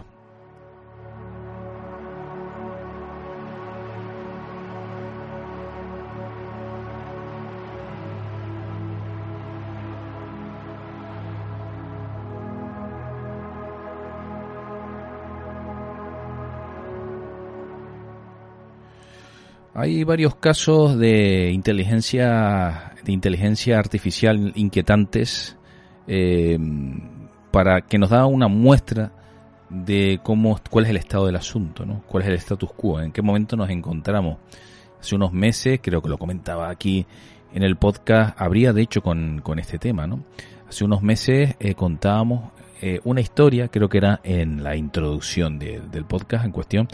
Hay 19.79 20.03
varios 20.03 20.35
casos 20.35 20.99
de 20.99 21.51
inteligencia, 21.51 22.91
de 23.01 23.13
inteligencia 23.13 23.79
artificial 23.79 24.51
inquietantes 24.55 25.57
eh, 26.05 26.59
para 27.49 27.81
que 27.81 27.97
nos 27.97 28.09
da 28.09 28.25
una 28.25 28.49
muestra 28.49 29.13
de 29.69 30.19
cómo, 30.21 30.59
cuál 30.69 30.83
es 30.83 30.91
el 30.91 30.97
estado 30.97 31.27
del 31.27 31.37
asunto, 31.37 31.85
¿no? 31.85 32.03
cuál 32.07 32.23
es 32.23 32.29
el 32.29 32.35
status 32.35 32.73
quo, 32.73 32.99
en 32.99 33.13
qué 33.13 33.21
momento 33.21 33.55
nos 33.55 33.69
encontramos. 33.69 34.37
Hace 34.99 35.15
unos 35.15 35.31
meses, 35.31 35.79
creo 35.81 36.01
que 36.01 36.09
lo 36.09 36.17
comentaba 36.17 36.69
aquí 36.69 37.05
en 37.53 37.63
el 37.63 37.77
podcast, 37.77 38.35
habría 38.39 38.73
de 38.73 38.81
hecho 38.81 39.01
con, 39.01 39.39
con 39.39 39.59
este 39.59 39.79
tema, 39.79 40.05
¿no? 40.07 40.25
Hace 40.69 40.85
unos 40.85 41.01
meses 41.01 41.55
eh, 41.59 41.73
contábamos 41.73 42.51
eh, 42.79 42.99
una 43.03 43.21
historia, 43.21 43.69
creo 43.69 43.89
que 43.89 43.97
era 43.97 44.21
en 44.23 44.63
la 44.63 44.75
introducción 44.75 45.57
del 45.57 46.05
podcast 46.05 46.45
en 46.45 46.51
cuestión, 46.51 46.87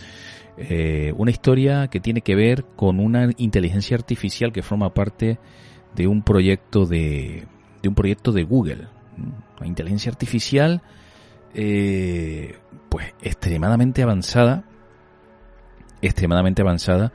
eh, 0.58 1.14
una 1.18 1.30
historia 1.30 1.90
que 1.90 2.00
tiene 2.00 2.22
que 2.22 2.36
ver 2.36 2.64
con 2.78 3.02
una 3.02 3.30
inteligencia 3.36 3.98
artificial 3.98 4.54
que 4.54 4.62
forma 4.62 4.94
parte 4.94 5.40
de 5.94 6.08
un 6.08 6.24
proyecto 6.24 6.86
de, 6.86 7.48
de 7.84 7.90
un 7.90 7.96
proyecto 7.96 8.32
de 8.32 8.46
Google. 8.46 8.88
Una 9.60 9.68
inteligencia 9.68 10.10
artificial 10.10 10.82
pues 11.52 13.14
extremadamente 13.22 14.04
avanzada, 14.04 14.64
extremadamente 16.02 16.62
avanzada, 16.62 17.12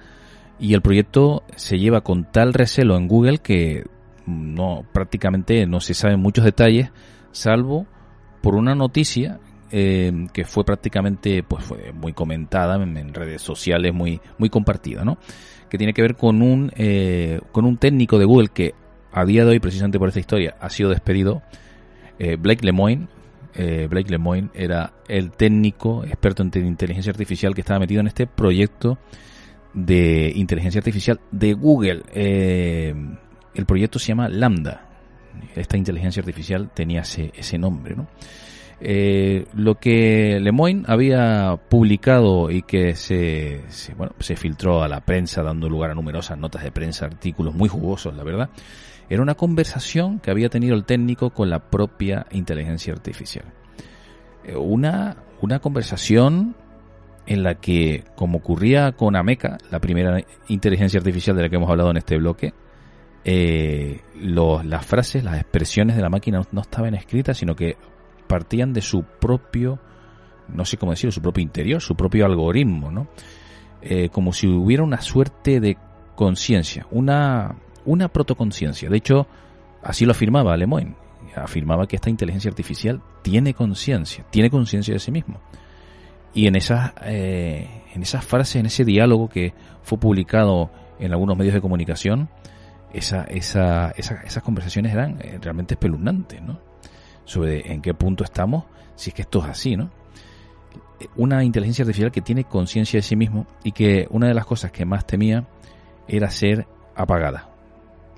y 0.59 0.75
el 0.75 0.83
proyecto 0.83 1.43
se 1.57 1.79
lleva 1.79 2.03
con 2.03 2.31
tal 2.31 2.53
recelo 2.53 2.99
en 2.99 3.09
Google 3.09 3.39
que 3.39 3.87
no 4.31 4.85
prácticamente 4.93 5.67
no 5.67 5.81
se 5.81 5.95
saben 5.95 6.21
muchos 6.21 6.45
detalles, 6.45 6.91
salvo 7.33 7.87
por 8.43 8.55
una 8.55 8.75
noticia 8.75 9.39
eh, 9.73 10.27
que 10.33 10.45
fue 10.45 10.65
prácticamente 10.65 11.45
pues 11.45 11.65
fue 11.65 11.93
muy 11.93 12.13
comentada 12.13 12.75
en, 12.83 13.15
redes 13.15 13.41
sociales, 13.41 13.95
muy 13.95 14.21
muy 14.37 14.49
compartida, 14.51 15.05
¿no? 15.05 15.19
Que 15.69 15.79
tiene 15.79 15.93
que 15.93 16.03
ver 16.03 16.17
con 16.17 16.43
un 16.43 16.73
eh, 16.75 17.41
con 17.53 17.65
un 17.65 17.77
técnico 17.77 18.19
de 18.19 18.25
Google 18.25 18.49
que 18.53 18.75
a 19.13 19.25
día 19.25 19.45
de 19.45 19.53
hoy 19.53 19.61
precisamente 19.61 19.99
por 20.01 20.09
esta 20.09 20.19
historia 20.19 20.57
ha 20.61 20.71
sido 20.71 20.91
despedido, 20.91 21.43
eh, 22.19 22.37
Blake 22.37 22.65
Lemoine. 22.65 23.09
Blake 23.53 24.09
Lemoine 24.09 24.49
era 24.55 24.95
el 25.07 25.33
técnico 25.33 26.05
experto 26.05 26.43
en 26.43 26.67
inteligencia 26.67 27.11
artificial 27.11 27.55
que 27.55 27.61
estaba 27.61 27.81
metido 27.81 28.01
en 28.01 28.07
este 28.07 28.27
proyecto 28.27 28.97
de 29.75 30.33
inteligencia 30.35 30.79
artificial 30.79 31.21
de 31.31 31.53
Google. 31.53 32.05
El 33.55 33.67
proyecto 33.67 33.99
se 33.99 34.09
llama 34.09 34.29
Lambda. 34.29 34.87
Esta 35.55 35.77
inteligencia 35.77 36.21
artificial 36.21 36.71
tenía 36.75 37.03
ese, 37.03 37.33
ese 37.35 37.59
nombre, 37.59 37.95
¿no? 37.95 38.09
Eh, 38.83 39.45
lo 39.53 39.75
que 39.75 40.41
Lemoyne 40.41 40.85
había 40.87 41.59
publicado 41.69 42.51
y 42.51 42.63
que 42.63 42.95
se, 42.95 43.61
bueno, 43.97 44.15
se 44.21 44.37
filtró 44.37 44.83
a 44.83 44.89
la 44.89 45.01
prensa 45.01 45.43
dando 45.43 45.69
lugar 45.69 45.91
a 45.91 45.95
numerosas 45.95 46.39
notas 46.39 46.63
de 46.63 46.73
prensa, 46.73 47.05
artículos 47.05 47.55
muy 47.55 47.69
jugosos, 47.69 48.17
la 48.17 48.25
verdad, 48.25 48.49
era 49.11 49.21
una 49.21 49.35
conversación 49.35 50.19
que 50.19 50.31
había 50.31 50.49
tenido 50.49 50.75
el 50.75 50.85
técnico 50.85 51.31
con 51.31 51.51
la 51.51 51.59
propia 51.59 52.27
inteligencia 52.31 52.95
artificial. 52.95 53.45
Eh, 54.45 54.57
una, 54.57 55.17
una 55.43 55.59
conversación 55.59 56.57
en 57.27 57.43
la 57.43 57.57
que, 57.57 58.05
como 58.17 58.39
ocurría 58.39 58.93
con 58.93 59.15
Ameca, 59.15 59.59
la 59.71 59.79
primera 59.79 60.25
inteligencia 60.49 60.99
artificial 60.99 61.37
de 61.37 61.43
la 61.43 61.49
que 61.51 61.57
hemos 61.57 61.71
hablado 61.71 61.91
en 61.91 61.99
este 61.99 62.17
bloque, 62.17 62.55
eh, 63.25 64.01
las 64.15 64.87
frases, 64.87 65.25
las 65.25 65.37
expresiones 65.37 65.97
de 65.97 66.03
la 66.03 66.09
máquina 66.09 66.43
no 66.53 66.61
estaban 66.61 66.95
escritas, 66.95 67.39
sino 67.39 67.55
que 67.55 67.77
partían 68.27 68.73
de 68.73 68.81
su 68.81 69.03
propio, 69.03 69.79
no 70.49 70.65
sé 70.65 70.77
cómo 70.77 70.93
decirlo, 70.93 71.13
su 71.13 71.23
propio 71.23 71.43
interior, 71.43 71.81
su 71.81 71.95
propio 71.95 72.25
algoritmo, 72.25 72.91
¿no? 72.91 73.09
Eh, 73.83 74.09
como 74.11 74.33
si 74.33 74.47
hubiera 74.47 74.83
una 74.83 75.01
suerte 75.01 75.61
de 75.61 75.77
conciencia, 76.15 76.87
una, 76.91 77.57
una 77.85 78.09
protoconciencia. 78.09 78.89
De 78.91 78.97
hecho, 78.97 79.27
así 79.83 80.05
lo 80.05 80.13
afirmaba 80.13 80.57
Lemoyne. 80.57 80.95
Afirmaba 81.35 81.87
que 81.87 81.97
esta 81.97 82.11
inteligencia 82.11 82.51
artificial 82.51 83.01
tiene 83.23 83.55
conciencia, 83.55 84.25
tiene 84.31 84.51
conciencia 84.51 84.93
de 84.95 85.01
sí 85.01 85.13
mismo. 85.13 85.41
Y 86.35 86.47
en 86.47 86.57
esas, 86.57 86.93
eh, 87.03 87.85
en 87.95 88.03
esas 88.03 88.25
frases, 88.25 88.57
en 88.57 88.67
ese 88.67 88.85
diálogo 88.85 89.29
que 89.29 89.55
fue 89.83 89.99
publicado 89.99 90.71
en 90.99 91.13
algunos 91.13 91.37
medios 91.37 91.55
de 91.55 91.61
comunicación, 91.61 92.29
esa, 92.93 93.25
esa, 93.25 93.91
esas 93.91 94.43
conversaciones 94.43 94.93
eran 94.93 95.19
eh, 95.21 95.39
realmente 95.41 95.75
espeluznantes, 95.75 96.43
¿no? 96.43 96.71
sobre 97.31 97.73
en 97.73 97.81
qué 97.81 97.95
punto 97.95 98.25
estamos, 98.25 98.65
si 98.97 99.11
es 99.11 99.15
que 99.15 99.23
esto 99.23 99.39
es 99.39 99.45
así, 99.47 99.77
¿no? 99.77 99.91
Una 101.15 101.45
inteligencia 101.45 101.85
artificial 101.85 102.11
que 102.11 102.21
tiene 102.21 102.43
conciencia 102.43 102.99
de 102.99 103.03
sí 103.03 103.15
mismo 103.15 103.47
y 103.63 103.71
que 103.71 104.09
una 104.11 104.27
de 104.27 104.35
las 104.35 104.45
cosas 104.45 104.73
que 104.73 104.85
más 104.85 105.07
temía 105.07 105.47
era 106.09 106.29
ser 106.31 106.67
apagada. 106.97 107.49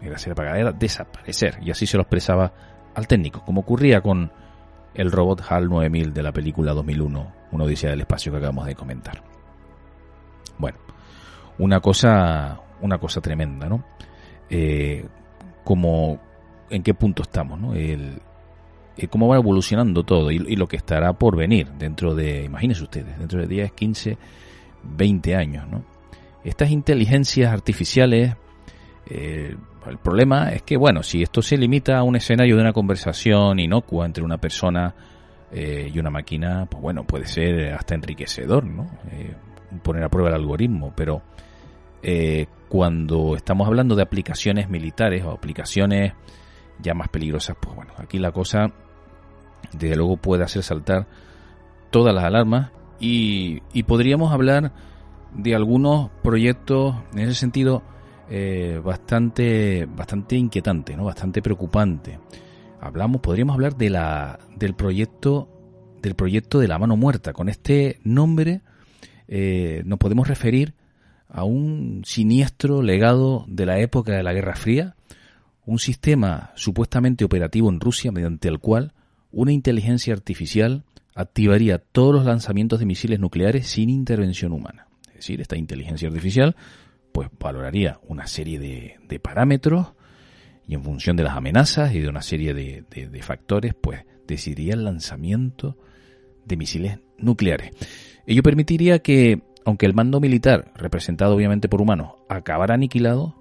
Era 0.01 0.17
ser 0.17 0.33
apagada, 0.33 0.59
era 0.59 0.73
desaparecer. 0.73 1.59
Y 1.61 1.71
así 1.71 1.87
se 1.87 1.99
lo 1.99 2.05
expresaba 2.05 2.53
al 2.95 3.07
técnico, 3.07 3.45
como 3.45 3.61
ocurría 3.61 4.01
con 4.01 4.33
el 4.95 5.13
robot 5.13 5.43
HAL 5.47 5.69
9000 5.69 6.15
de 6.15 6.23
la 6.23 6.33
película 6.33 6.73
2001, 6.73 7.33
una 7.53 7.65
odisea 7.65 7.91
del 7.91 8.01
espacio 8.01 8.33
que 8.33 8.39
acabamos 8.39 8.65
de 8.65 8.75
comentar. 8.75 9.23
Bueno, 10.57 10.79
una 11.59 11.81
cosa, 11.81 12.61
una 12.81 12.97
cosa 12.97 13.21
tremenda, 13.21 13.69
¿no? 13.69 13.85
Eh, 14.55 15.07
como 15.65 16.21
en 16.69 16.83
qué 16.83 16.93
punto 16.93 17.23
estamos, 17.23 17.59
¿no? 17.59 17.75
Eh, 17.75 18.19
cómo 19.09 19.27
va 19.27 19.37
evolucionando 19.37 20.05
todo 20.05 20.31
y, 20.31 20.57
lo 20.57 20.69
que 20.69 20.77
estará 20.77 21.15
por 21.15 21.37
venir 21.37 21.69
dentro 21.79 22.15
de, 22.15 22.45
imagínense 22.45 22.83
ustedes, 22.83 23.19
dentro 23.19 23.41
de 23.41 23.47
10, 23.47 23.73
15, 23.73 24.19
20 24.83 25.37
años, 25.37 25.67
¿no? 25.69 25.85
Estas 26.45 26.71
inteligencias 26.71 27.51
artificiales, 27.51 28.37
eh, 29.09 29.57
el 29.87 29.99
problema 29.99 30.53
es 30.53 30.63
que, 30.63 30.77
bueno, 30.77 31.03
si 31.03 31.23
esto 31.23 31.41
se 31.41 31.57
limita 31.57 31.97
a 31.97 32.03
un 32.03 32.17
escenario 32.17 32.57
de 32.57 32.63
una 32.63 32.75
conversación 32.75 33.59
inocua 33.59 34.05
entre 34.05 34.23
una 34.23 34.37
persona 34.37 34.95
y 35.55 35.99
una 35.99 36.09
máquina, 36.09 36.65
pues 36.65 36.83
bueno, 36.83 37.05
puede 37.05 37.27
ser 37.27 37.75
hasta 37.75 37.95
enriquecedor, 37.95 38.65
¿no? 38.65 38.87
poner 39.83 40.03
a 40.03 40.09
prueba 40.09 40.31
el 40.31 40.37
algoritmo, 40.37 40.95
pero 40.97 41.21
cuando 42.73 43.37
estamos 43.37 43.67
hablando 43.67 43.97
de 43.97 44.03
aplicaciones 44.03 44.71
militares 44.71 45.23
o 45.27 45.31
aplicaciones 45.33 46.15
ya 46.81 46.95
más 46.95 47.11
peligrosas, 47.11 47.55
pues 47.61 47.77
bueno, 47.77 47.93
aquí 47.99 48.19
la 48.19 48.33
cosa 48.33 48.73
desde 49.75 49.95
luego 49.95 50.17
puede 50.17 50.45
hacer 50.45 50.63
saltar 50.63 51.07
todas 51.91 52.15
las 52.15 52.25
alarmas 52.25 52.71
y, 52.99 53.61
podríamos 53.83 54.33
hablar 54.33 54.73
de 55.35 55.55
algunos 55.55 56.09
proyectos 56.23 56.95
en 57.13 57.19
ese 57.19 57.35
sentido 57.35 57.83
eh, 58.31 58.81
bastante 58.83 59.87
bastante 59.95 60.37
inquietante, 60.37 60.97
¿no? 60.97 61.05
bastante 61.05 61.43
preocupante. 61.43 62.21
Hablamos, 62.81 63.21
podríamos 63.21 63.53
hablar 63.53 63.77
de 63.77 63.91
la 63.91 64.39
del 64.57 64.73
proyecto 64.75 65.47
del 66.01 66.15
proyecto 66.15 66.59
de 66.59 66.69
la 66.69 66.79
mano 66.79 66.97
muerta. 66.97 67.35
Con 67.35 67.51
este 67.51 68.01
nombre 68.03 68.63
eh, 69.29 69.83
nos 69.85 69.99
podemos 69.99 70.27
referir 70.27 70.73
a 71.33 71.45
un 71.45 72.03
siniestro 72.05 72.83
legado 72.83 73.45
de 73.49 73.67
la 73.67 73.81
época 73.81 74.13
de 74.13 74.23
la 74.23 74.35
Guerra 74.35 74.55
Fría 74.55 74.95
un 75.65 75.79
sistema 75.79 76.53
supuestamente 76.57 77.25
operativo 77.25 77.71
en 77.71 77.81
Rusia 77.81 78.13
mediante 78.13 78.49
el 78.49 78.59
cual 78.59 78.93
una 79.31 79.53
inteligencia 79.53 80.13
artificial 80.13 80.85
activaría 81.15 81.79
todos 81.79 82.15
los 82.15 82.25
lanzamientos 82.25 82.81
de 82.81 82.87
misiles 82.87 83.19
nucleares 83.19 83.67
sin 83.67 83.89
intervención 83.89 84.53
humana. 84.53 84.89
Es 85.09 85.15
decir, 85.15 85.41
esta 85.41 85.57
inteligencia 85.57 86.09
artificial 86.09 86.57
pues 87.13 87.29
valoraría 87.39 88.01
una 88.09 88.27
serie 88.27 88.59
de, 88.59 89.21
parámetros 89.21 89.93
y 90.67 90.75
en 90.75 90.83
función 90.83 91.17
de 91.17 91.23
las 91.23 91.37
amenazas 91.37 91.95
y 91.95 92.01
de 92.01 92.09
una 92.09 92.23
serie 92.23 92.55
de, 92.55 92.85
de 92.91 93.23
factores 93.23 93.75
pues 93.75 94.05
decidiría 94.27 94.75
el 94.75 94.85
lanzamiento 94.85 95.77
de 96.45 96.57
misiles 96.57 96.99
nucleares. 97.19 97.71
Ello 98.27 98.43
permitiría 98.43 99.01
que, 99.01 99.43
aunque 99.65 99.87
el 99.87 99.95
mando 99.95 100.21
militar, 100.21 100.73
representado 100.75 101.35
obviamente 101.35 101.69
por 101.69 101.81
humanos, 101.81 102.13
acabara 102.29 102.75
aniquilado, 102.75 103.35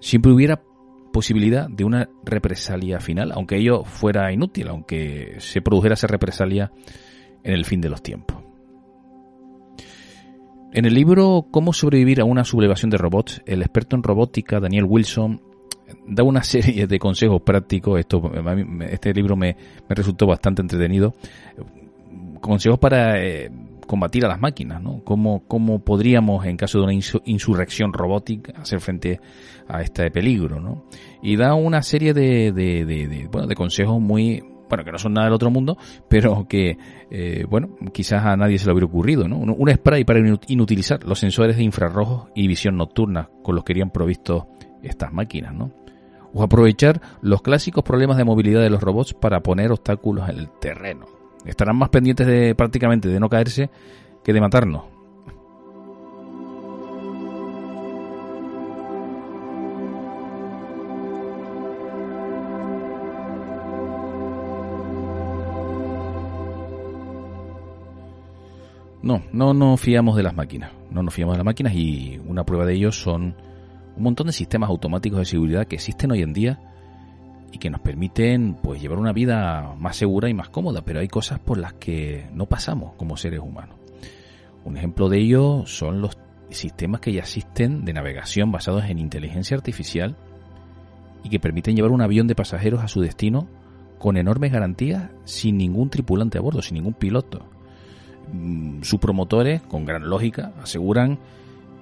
siempre 0.00 0.32
hubiera 0.32 0.62
posibilidad 1.12 1.68
de 1.68 1.84
una 1.84 2.08
represalia 2.24 3.00
final, 3.00 3.32
aunque 3.32 3.56
ello 3.56 3.84
fuera 3.84 4.32
inútil, 4.32 4.68
aunque 4.68 5.36
se 5.38 5.60
produjera 5.60 5.94
esa 5.94 6.06
represalia 6.06 6.72
en 7.42 7.54
el 7.54 7.64
fin 7.64 7.80
de 7.80 7.88
los 7.88 8.02
tiempos. 8.02 8.38
En 10.72 10.84
el 10.84 10.94
libro 10.94 11.46
Cómo 11.50 11.72
sobrevivir 11.72 12.20
a 12.20 12.24
una 12.24 12.44
sublevación 12.44 12.90
de 12.90 12.98
robots, 12.98 13.42
el 13.44 13.62
experto 13.62 13.96
en 13.96 14.04
robótica 14.04 14.60
Daniel 14.60 14.84
Wilson 14.84 15.42
da 16.06 16.22
una 16.22 16.42
serie 16.44 16.86
de 16.86 16.98
consejos 16.98 17.42
prácticos. 17.42 17.98
Esto, 17.98 18.30
este 18.88 19.12
libro 19.12 19.36
me, 19.36 19.56
resultó 19.88 20.26
bastante 20.26 20.62
entretenido. 20.62 21.14
Consejos 22.40 22.78
para 22.78 23.20
eh, 23.20 23.50
combatir 23.90 24.24
a 24.24 24.28
las 24.28 24.40
máquinas, 24.40 24.80
¿no? 24.80 25.02
¿Cómo, 25.02 25.42
cómo 25.48 25.80
podríamos, 25.80 26.46
en 26.46 26.56
caso 26.56 26.78
de 26.78 26.84
una 26.84 26.92
insurrección 27.24 27.92
robótica, 27.92 28.52
hacer 28.60 28.78
frente 28.80 29.20
a 29.66 29.82
este 29.82 30.12
peligro, 30.12 30.60
¿no? 30.60 30.84
Y 31.24 31.34
da 31.34 31.54
una 31.54 31.82
serie 31.82 32.14
de, 32.14 33.28
bueno, 33.32 33.48
de 33.48 33.56
consejos 33.56 34.00
muy, 34.00 34.44
bueno, 34.68 34.84
que 34.84 34.92
no 34.92 34.98
son 34.98 35.14
nada 35.14 35.26
del 35.26 35.34
otro 35.34 35.50
mundo, 35.50 35.76
pero 36.08 36.46
que, 36.48 36.78
eh, 37.10 37.44
bueno, 37.50 37.70
quizás 37.92 38.24
a 38.24 38.36
nadie 38.36 38.58
se 38.58 38.66
le 38.66 38.74
hubiera 38.74 38.86
ocurrido, 38.86 39.26
¿no? 39.26 39.38
Un, 39.38 39.56
un 39.58 39.74
spray 39.74 40.04
para 40.04 40.20
inutilizar 40.46 41.02
los 41.02 41.18
sensores 41.18 41.56
de 41.56 41.64
infrarrojos 41.64 42.28
y 42.36 42.46
visión 42.46 42.76
nocturna 42.76 43.28
con 43.42 43.56
los 43.56 43.64
que 43.64 43.72
irían 43.72 43.90
provistos 43.90 44.44
estas 44.84 45.12
máquinas, 45.12 45.52
¿no? 45.52 45.72
O 46.32 46.44
aprovechar 46.44 47.00
los 47.22 47.42
clásicos 47.42 47.82
problemas 47.82 48.18
de 48.18 48.24
movilidad 48.24 48.60
de 48.60 48.70
los 48.70 48.80
robots 48.80 49.14
para 49.14 49.40
poner 49.40 49.72
obstáculos 49.72 50.28
en 50.28 50.38
el 50.38 50.48
terreno. 50.60 51.19
Estarán 51.44 51.76
más 51.76 51.88
pendientes 51.88 52.26
de 52.26 52.54
prácticamente 52.54 53.08
de 53.08 53.20
no 53.20 53.28
caerse 53.28 53.70
que 54.22 54.32
de 54.32 54.40
matarnos. 54.40 54.84
No, 69.02 69.22
no 69.32 69.54
nos 69.54 69.80
fiamos 69.80 70.16
de 70.16 70.22
las 70.22 70.34
máquinas. 70.34 70.72
No 70.90 71.02
nos 71.02 71.14
fiamos 71.14 71.34
de 71.34 71.38
las 71.38 71.44
máquinas 71.44 71.74
y 71.74 72.20
una 72.26 72.44
prueba 72.44 72.66
de 72.66 72.74
ello 72.74 72.92
son 72.92 73.34
un 73.96 74.02
montón 74.02 74.26
de 74.26 74.32
sistemas 74.32 74.68
automáticos 74.68 75.18
de 75.18 75.24
seguridad 75.24 75.66
que 75.66 75.76
existen 75.76 76.10
hoy 76.10 76.22
en 76.22 76.32
día 76.32 76.69
y 77.52 77.58
que 77.58 77.70
nos 77.70 77.80
permiten 77.80 78.56
pues 78.62 78.80
llevar 78.80 78.98
una 78.98 79.12
vida 79.12 79.74
más 79.78 79.96
segura 79.96 80.28
y 80.28 80.34
más 80.34 80.48
cómoda, 80.48 80.82
pero 80.82 81.00
hay 81.00 81.08
cosas 81.08 81.38
por 81.38 81.58
las 81.58 81.74
que 81.74 82.28
no 82.32 82.46
pasamos 82.46 82.94
como 82.94 83.16
seres 83.16 83.40
humanos. 83.40 83.76
Un 84.64 84.76
ejemplo 84.76 85.08
de 85.08 85.18
ello 85.18 85.64
son 85.66 86.00
los 86.00 86.16
sistemas 86.50 87.00
que 87.00 87.12
ya 87.12 87.20
existen 87.20 87.84
de 87.84 87.92
navegación 87.92 88.52
basados 88.52 88.84
en 88.84 88.98
inteligencia 88.98 89.56
artificial 89.56 90.16
y 91.22 91.28
que 91.28 91.40
permiten 91.40 91.76
llevar 91.76 91.90
un 91.90 92.02
avión 92.02 92.26
de 92.26 92.34
pasajeros 92.34 92.82
a 92.82 92.88
su 92.88 93.00
destino 93.00 93.48
con 93.98 94.16
enormes 94.16 94.52
garantías 94.52 95.10
sin 95.24 95.58
ningún 95.58 95.90
tripulante 95.90 96.38
a 96.38 96.40
bordo, 96.40 96.62
sin 96.62 96.74
ningún 96.74 96.94
piloto. 96.94 97.44
Mm, 98.32 98.82
sus 98.82 98.98
promotores, 99.00 99.62
con 99.62 99.84
gran 99.84 100.08
lógica, 100.08 100.52
aseguran 100.62 101.18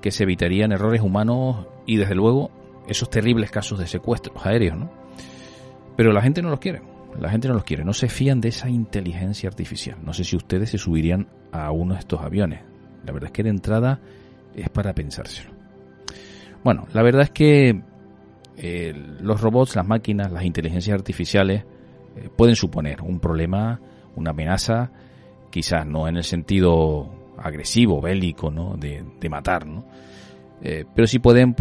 que 0.01 0.11
se 0.11 0.25
evitarían 0.25 0.73
errores 0.73 1.03
humanos 1.03 1.67
y 1.87 1.97
desde 1.97 2.15
luego 2.15 2.51
esos 2.89 3.11
terribles 3.11 3.51
casos 3.51 3.79
de 3.79 3.87
secuestros 3.87 4.45
aéreos, 4.47 4.77
¿no? 4.77 4.91
Pero 5.99 6.13
la 6.13 6.23
gente 6.23 6.43
no 6.43 6.51
los 6.51 6.61
quiere, 6.61 6.81
la 7.19 7.29
gente 7.29 7.49
no 7.49 7.55
los 7.55 7.65
quiere, 7.65 7.85
no 7.85 7.93
se 7.93 8.09
fían 8.09 8.41
de 8.41 8.51
esa 8.51 8.71
inteligencia 8.71 9.49
artificial. 9.49 9.99
No 10.05 10.13
sé 10.13 10.23
si 10.23 10.37
ustedes 10.37 10.71
se 10.71 10.79
subirían 10.79 11.27
a 11.51 11.73
uno 11.73 11.95
de 11.95 11.99
estos 11.99 12.21
aviones. 12.21 12.61
La 13.05 13.13
verdad 13.13 13.31
es 13.31 13.33
que 13.33 13.43
de 13.43 13.51
entrada 13.51 13.99
es 14.55 14.69
para 14.69 14.95
pensárselo. 14.95 15.51
Bueno, 16.63 16.87
la 16.93 17.03
verdad 17.03 17.23
es 17.23 17.31
que 17.31 17.83
eh, 18.57 18.93
los 19.21 19.41
robots, 19.41 19.75
las 19.75 19.89
máquinas, 19.89 20.31
las 20.31 20.45
inteligencias 20.45 20.95
artificiales 20.95 21.65
eh, 22.15 22.29
pueden 22.37 22.55
suponer 22.55 23.03
un 23.03 23.19
problema, 23.19 23.81
una 24.15 24.31
amenaza 24.31 24.93
quizás 25.51 25.85
no 25.85 26.07
en 26.07 26.17
el 26.17 26.23
sentido 26.23 27.11
agresivo, 27.39 28.01
bélico, 28.01 28.53
¿no? 28.53 28.77
de, 28.77 29.03
matar, 29.29 29.67
¿no? 29.67 29.85
Eh, 30.63 30.85
pero 30.95 31.09
sí 31.09 31.19
pueden 31.19 31.57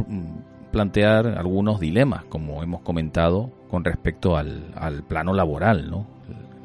plantear 0.72 1.26
algunos 1.40 1.80
dilemas, 1.80 2.24
como 2.26 2.62
hemos 2.62 2.82
comentado, 2.82 3.57
con 3.68 3.84
respecto 3.84 4.38
al, 4.38 4.74
al, 4.76 5.04
plano 5.04 5.34
laboral, 5.34 5.90
¿no? 5.90 6.08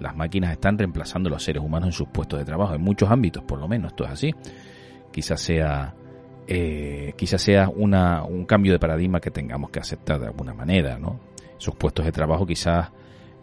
Las 0.01 0.17
máquinas 0.17 0.53
están 0.53 0.79
reemplazando 0.79 1.29
a 1.29 1.33
los 1.33 1.45
seres 1.45 1.63
humanos 1.63 1.89
en 1.89 1.93
sus 1.93 2.09
puestos 2.09 2.39
de 2.39 2.45
trabajo, 2.45 2.75
en 2.75 2.83
muchos 2.83 3.11
ámbitos, 3.11 3.45
por 3.45 3.59
lo 3.59 3.69
menos, 3.69 3.93
esto 3.93 4.05
es 4.05 4.11
así. 4.11 4.35
Quizás 5.13 5.41
sea, 5.41 5.95
eh, 6.47 7.13
quizás 7.17 7.41
sea 7.41 7.69
una, 7.69 8.25
un 8.25 8.45
cambio 8.45 8.73
de 8.73 8.79
paradigma 8.79 9.21
que 9.21 9.31
tengamos 9.31 9.71
que 9.71 9.79
aceptar 9.79 10.21
de 10.21 10.27
alguna 10.27 10.55
manera, 10.55 10.99
¿no? 10.99 11.21
Esos 11.59 11.77
puestos 11.77 12.05
de 12.05 12.13
trabajo 12.13 12.47
quizás 12.47 12.91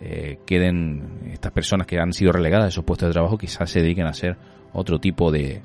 eh, 0.02 0.40
queden 0.46 1.30
estas 1.34 1.52
personas 1.52 1.86
que 1.86 2.00
han 2.00 2.14
sido 2.14 2.32
relegadas 2.32 2.66
de 2.66 2.70
esos 2.70 2.86
puestos 2.86 3.10
de 3.10 3.14
trabajo 3.14 3.38
quizás 3.38 3.70
se 3.70 3.82
dediquen 3.82 4.08
a 4.08 4.12
hacer 4.12 4.38
otro 4.74 5.00
tipo 5.00 5.32
de, 5.32 5.62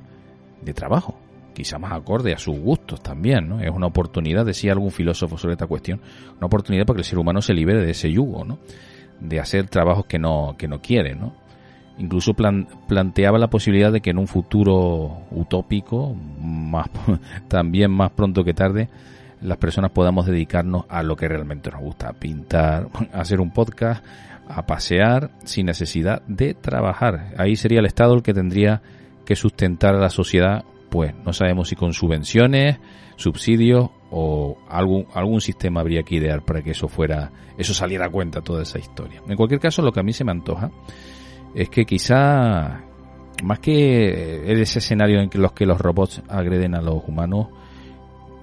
de 0.63 0.75
trabajo, 0.75 1.19
quizás 1.55 1.81
más 1.81 1.93
acorde 1.93 2.35
a 2.35 2.39
sus 2.39 2.59
gustos 2.59 3.03
también, 3.03 3.49
¿no? 3.49 3.61
Es 3.61 3.71
una 3.71 3.87
oportunidad, 3.87 4.45
decía 4.45 4.73
algún 4.73 4.91
filósofo 4.91 5.39
sobre 5.39 5.55
esta 5.55 5.67
cuestión, 5.67 6.01
una 6.37 6.47
oportunidad 6.47 6.85
para 6.85 6.97
que 6.97 7.01
el 7.03 7.07
ser 7.07 7.19
humano 7.19 7.41
se 7.41 7.55
libere 7.55 7.85
de 7.85 7.93
ese 7.93 8.13
yugo, 8.13 8.45
¿no? 8.45 8.59
De 9.21 9.41
hacer 9.41 9.69
trabajos 9.69 10.07
que 10.07 10.19
no, 10.19 10.57
que 10.59 10.69
no 10.69 10.83
quiere, 10.83 11.15
¿no? 11.15 11.33
Incluso 11.97 12.35
planteaba 12.35 13.39
la 13.39 13.49
posibilidad 13.49 13.93
de 13.93 14.01
que 14.01 14.11
en 14.11 14.19
un 14.19 14.27
futuro 14.27 15.23
utópico, 15.31 16.15
más, 16.41 16.89
también 17.49 17.93
más 17.93 18.11
pronto 18.11 18.45
que 18.45 18.53
tarde, 18.53 18.89
las 19.41 19.59
personas 19.59 19.93
podamos 19.93 20.27
dedicarnos 20.27 20.87
a 20.89 21.03
lo 21.03 21.17
que 21.17 21.29
realmente 21.29 21.71
nos 21.71 21.81
gusta, 21.81 22.09
a 22.09 22.13
pintar, 22.15 22.89
a 23.13 23.21
hacer 23.21 23.41
un 23.41 23.53
podcast, 23.53 24.05
a 24.49 24.67
pasear 24.67 25.31
sin 25.45 25.67
necesidad 25.67 26.23
de 26.27 26.55
trabajar. 26.55 27.35
Ahí 27.39 27.55
sería 27.57 27.79
el 27.79 27.87
Estado 27.87 28.15
el 28.15 28.23
que 28.23 28.35
tendría 28.35 28.83
que 29.25 29.37
sustentar 29.37 29.95
a 29.95 30.01
la 30.01 30.11
sociedad, 30.11 30.65
pues 30.95 31.13
no 31.25 31.33
sabemos 31.33 31.71
si 31.71 31.75
con 31.75 31.93
subvenciones, 31.93 32.79
subsidios 33.17 33.91
o 34.13 34.57
algún, 34.69 35.09
algún 35.13 35.41
sistema 35.41 35.81
habría 35.81 36.05
que 36.05 36.15
idear 36.15 36.45
para 36.45 36.63
que 36.63 36.71
eso 36.71 36.87
fuera, 36.87 37.33
eso 37.59 37.75
saliera 37.75 38.07
a 38.07 38.11
cuenta 38.11 38.43
toda 38.43 38.63
esa 38.63 38.79
historia. 38.79 39.21
En 39.27 39.37
cualquier 39.37 39.59
caso, 39.59 39.83
lo 39.83 39.91
que 39.91 39.99
a 39.99 40.03
mí 40.05 40.13
se 40.13 40.23
me 40.23 40.31
antoja 40.31 40.71
es 41.53 41.69
que 41.69 41.85
quizá 41.85 42.85
más 43.43 43.59
que 43.59 44.53
ese 44.53 44.79
escenario 44.79 45.21
en 45.21 45.31
los 45.35 45.51
que 45.51 45.67
los 45.67 45.81
robots 45.81 46.23
agreden 46.29 46.77
a 46.77 46.81
los 46.81 47.03
humanos, 47.09 47.49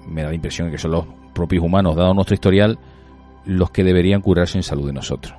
me 0.09 0.21
da 0.21 0.27
la 0.27 0.35
impresión 0.35 0.67
de 0.67 0.73
que 0.73 0.77
son 0.77 0.91
los 0.91 1.05
propios 1.33 1.63
humanos, 1.63 1.95
dado 1.95 2.13
nuestro 2.13 2.33
historial, 2.33 2.79
los 3.45 3.71
que 3.71 3.85
deberían 3.85 4.19
curarse 4.19 4.57
en 4.57 4.63
salud 4.63 4.87
de 4.87 4.93
nosotros. 4.93 5.35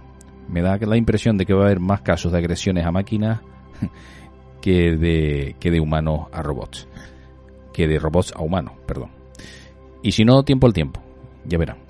Me 0.49 0.63
da 0.63 0.79
la 0.79 0.97
impresión 0.97 1.37
de 1.37 1.45
que 1.45 1.53
va 1.53 1.65
a 1.65 1.67
haber 1.67 1.81
más 1.81 2.01
casos 2.01 2.33
de 2.33 2.39
agresiones 2.39 2.87
a 2.87 2.91
máquinas 2.91 3.41
que 4.63 4.97
de, 4.97 5.57
que 5.61 5.71
de 5.71 5.81
humanos 5.81 6.29
a 6.33 6.41
robots. 6.41 6.89
Que 7.75 7.87
de 7.87 7.99
robots 7.99 8.33
a 8.35 8.41
humanos, 8.41 8.73
perdón. 8.87 9.11
Y 10.03 10.13
si 10.13 10.25
no, 10.25 10.43
tiempo 10.45 10.67
al 10.67 10.73
tiempo. 10.73 11.03
Ya 11.45 11.59
verán. 11.59 11.82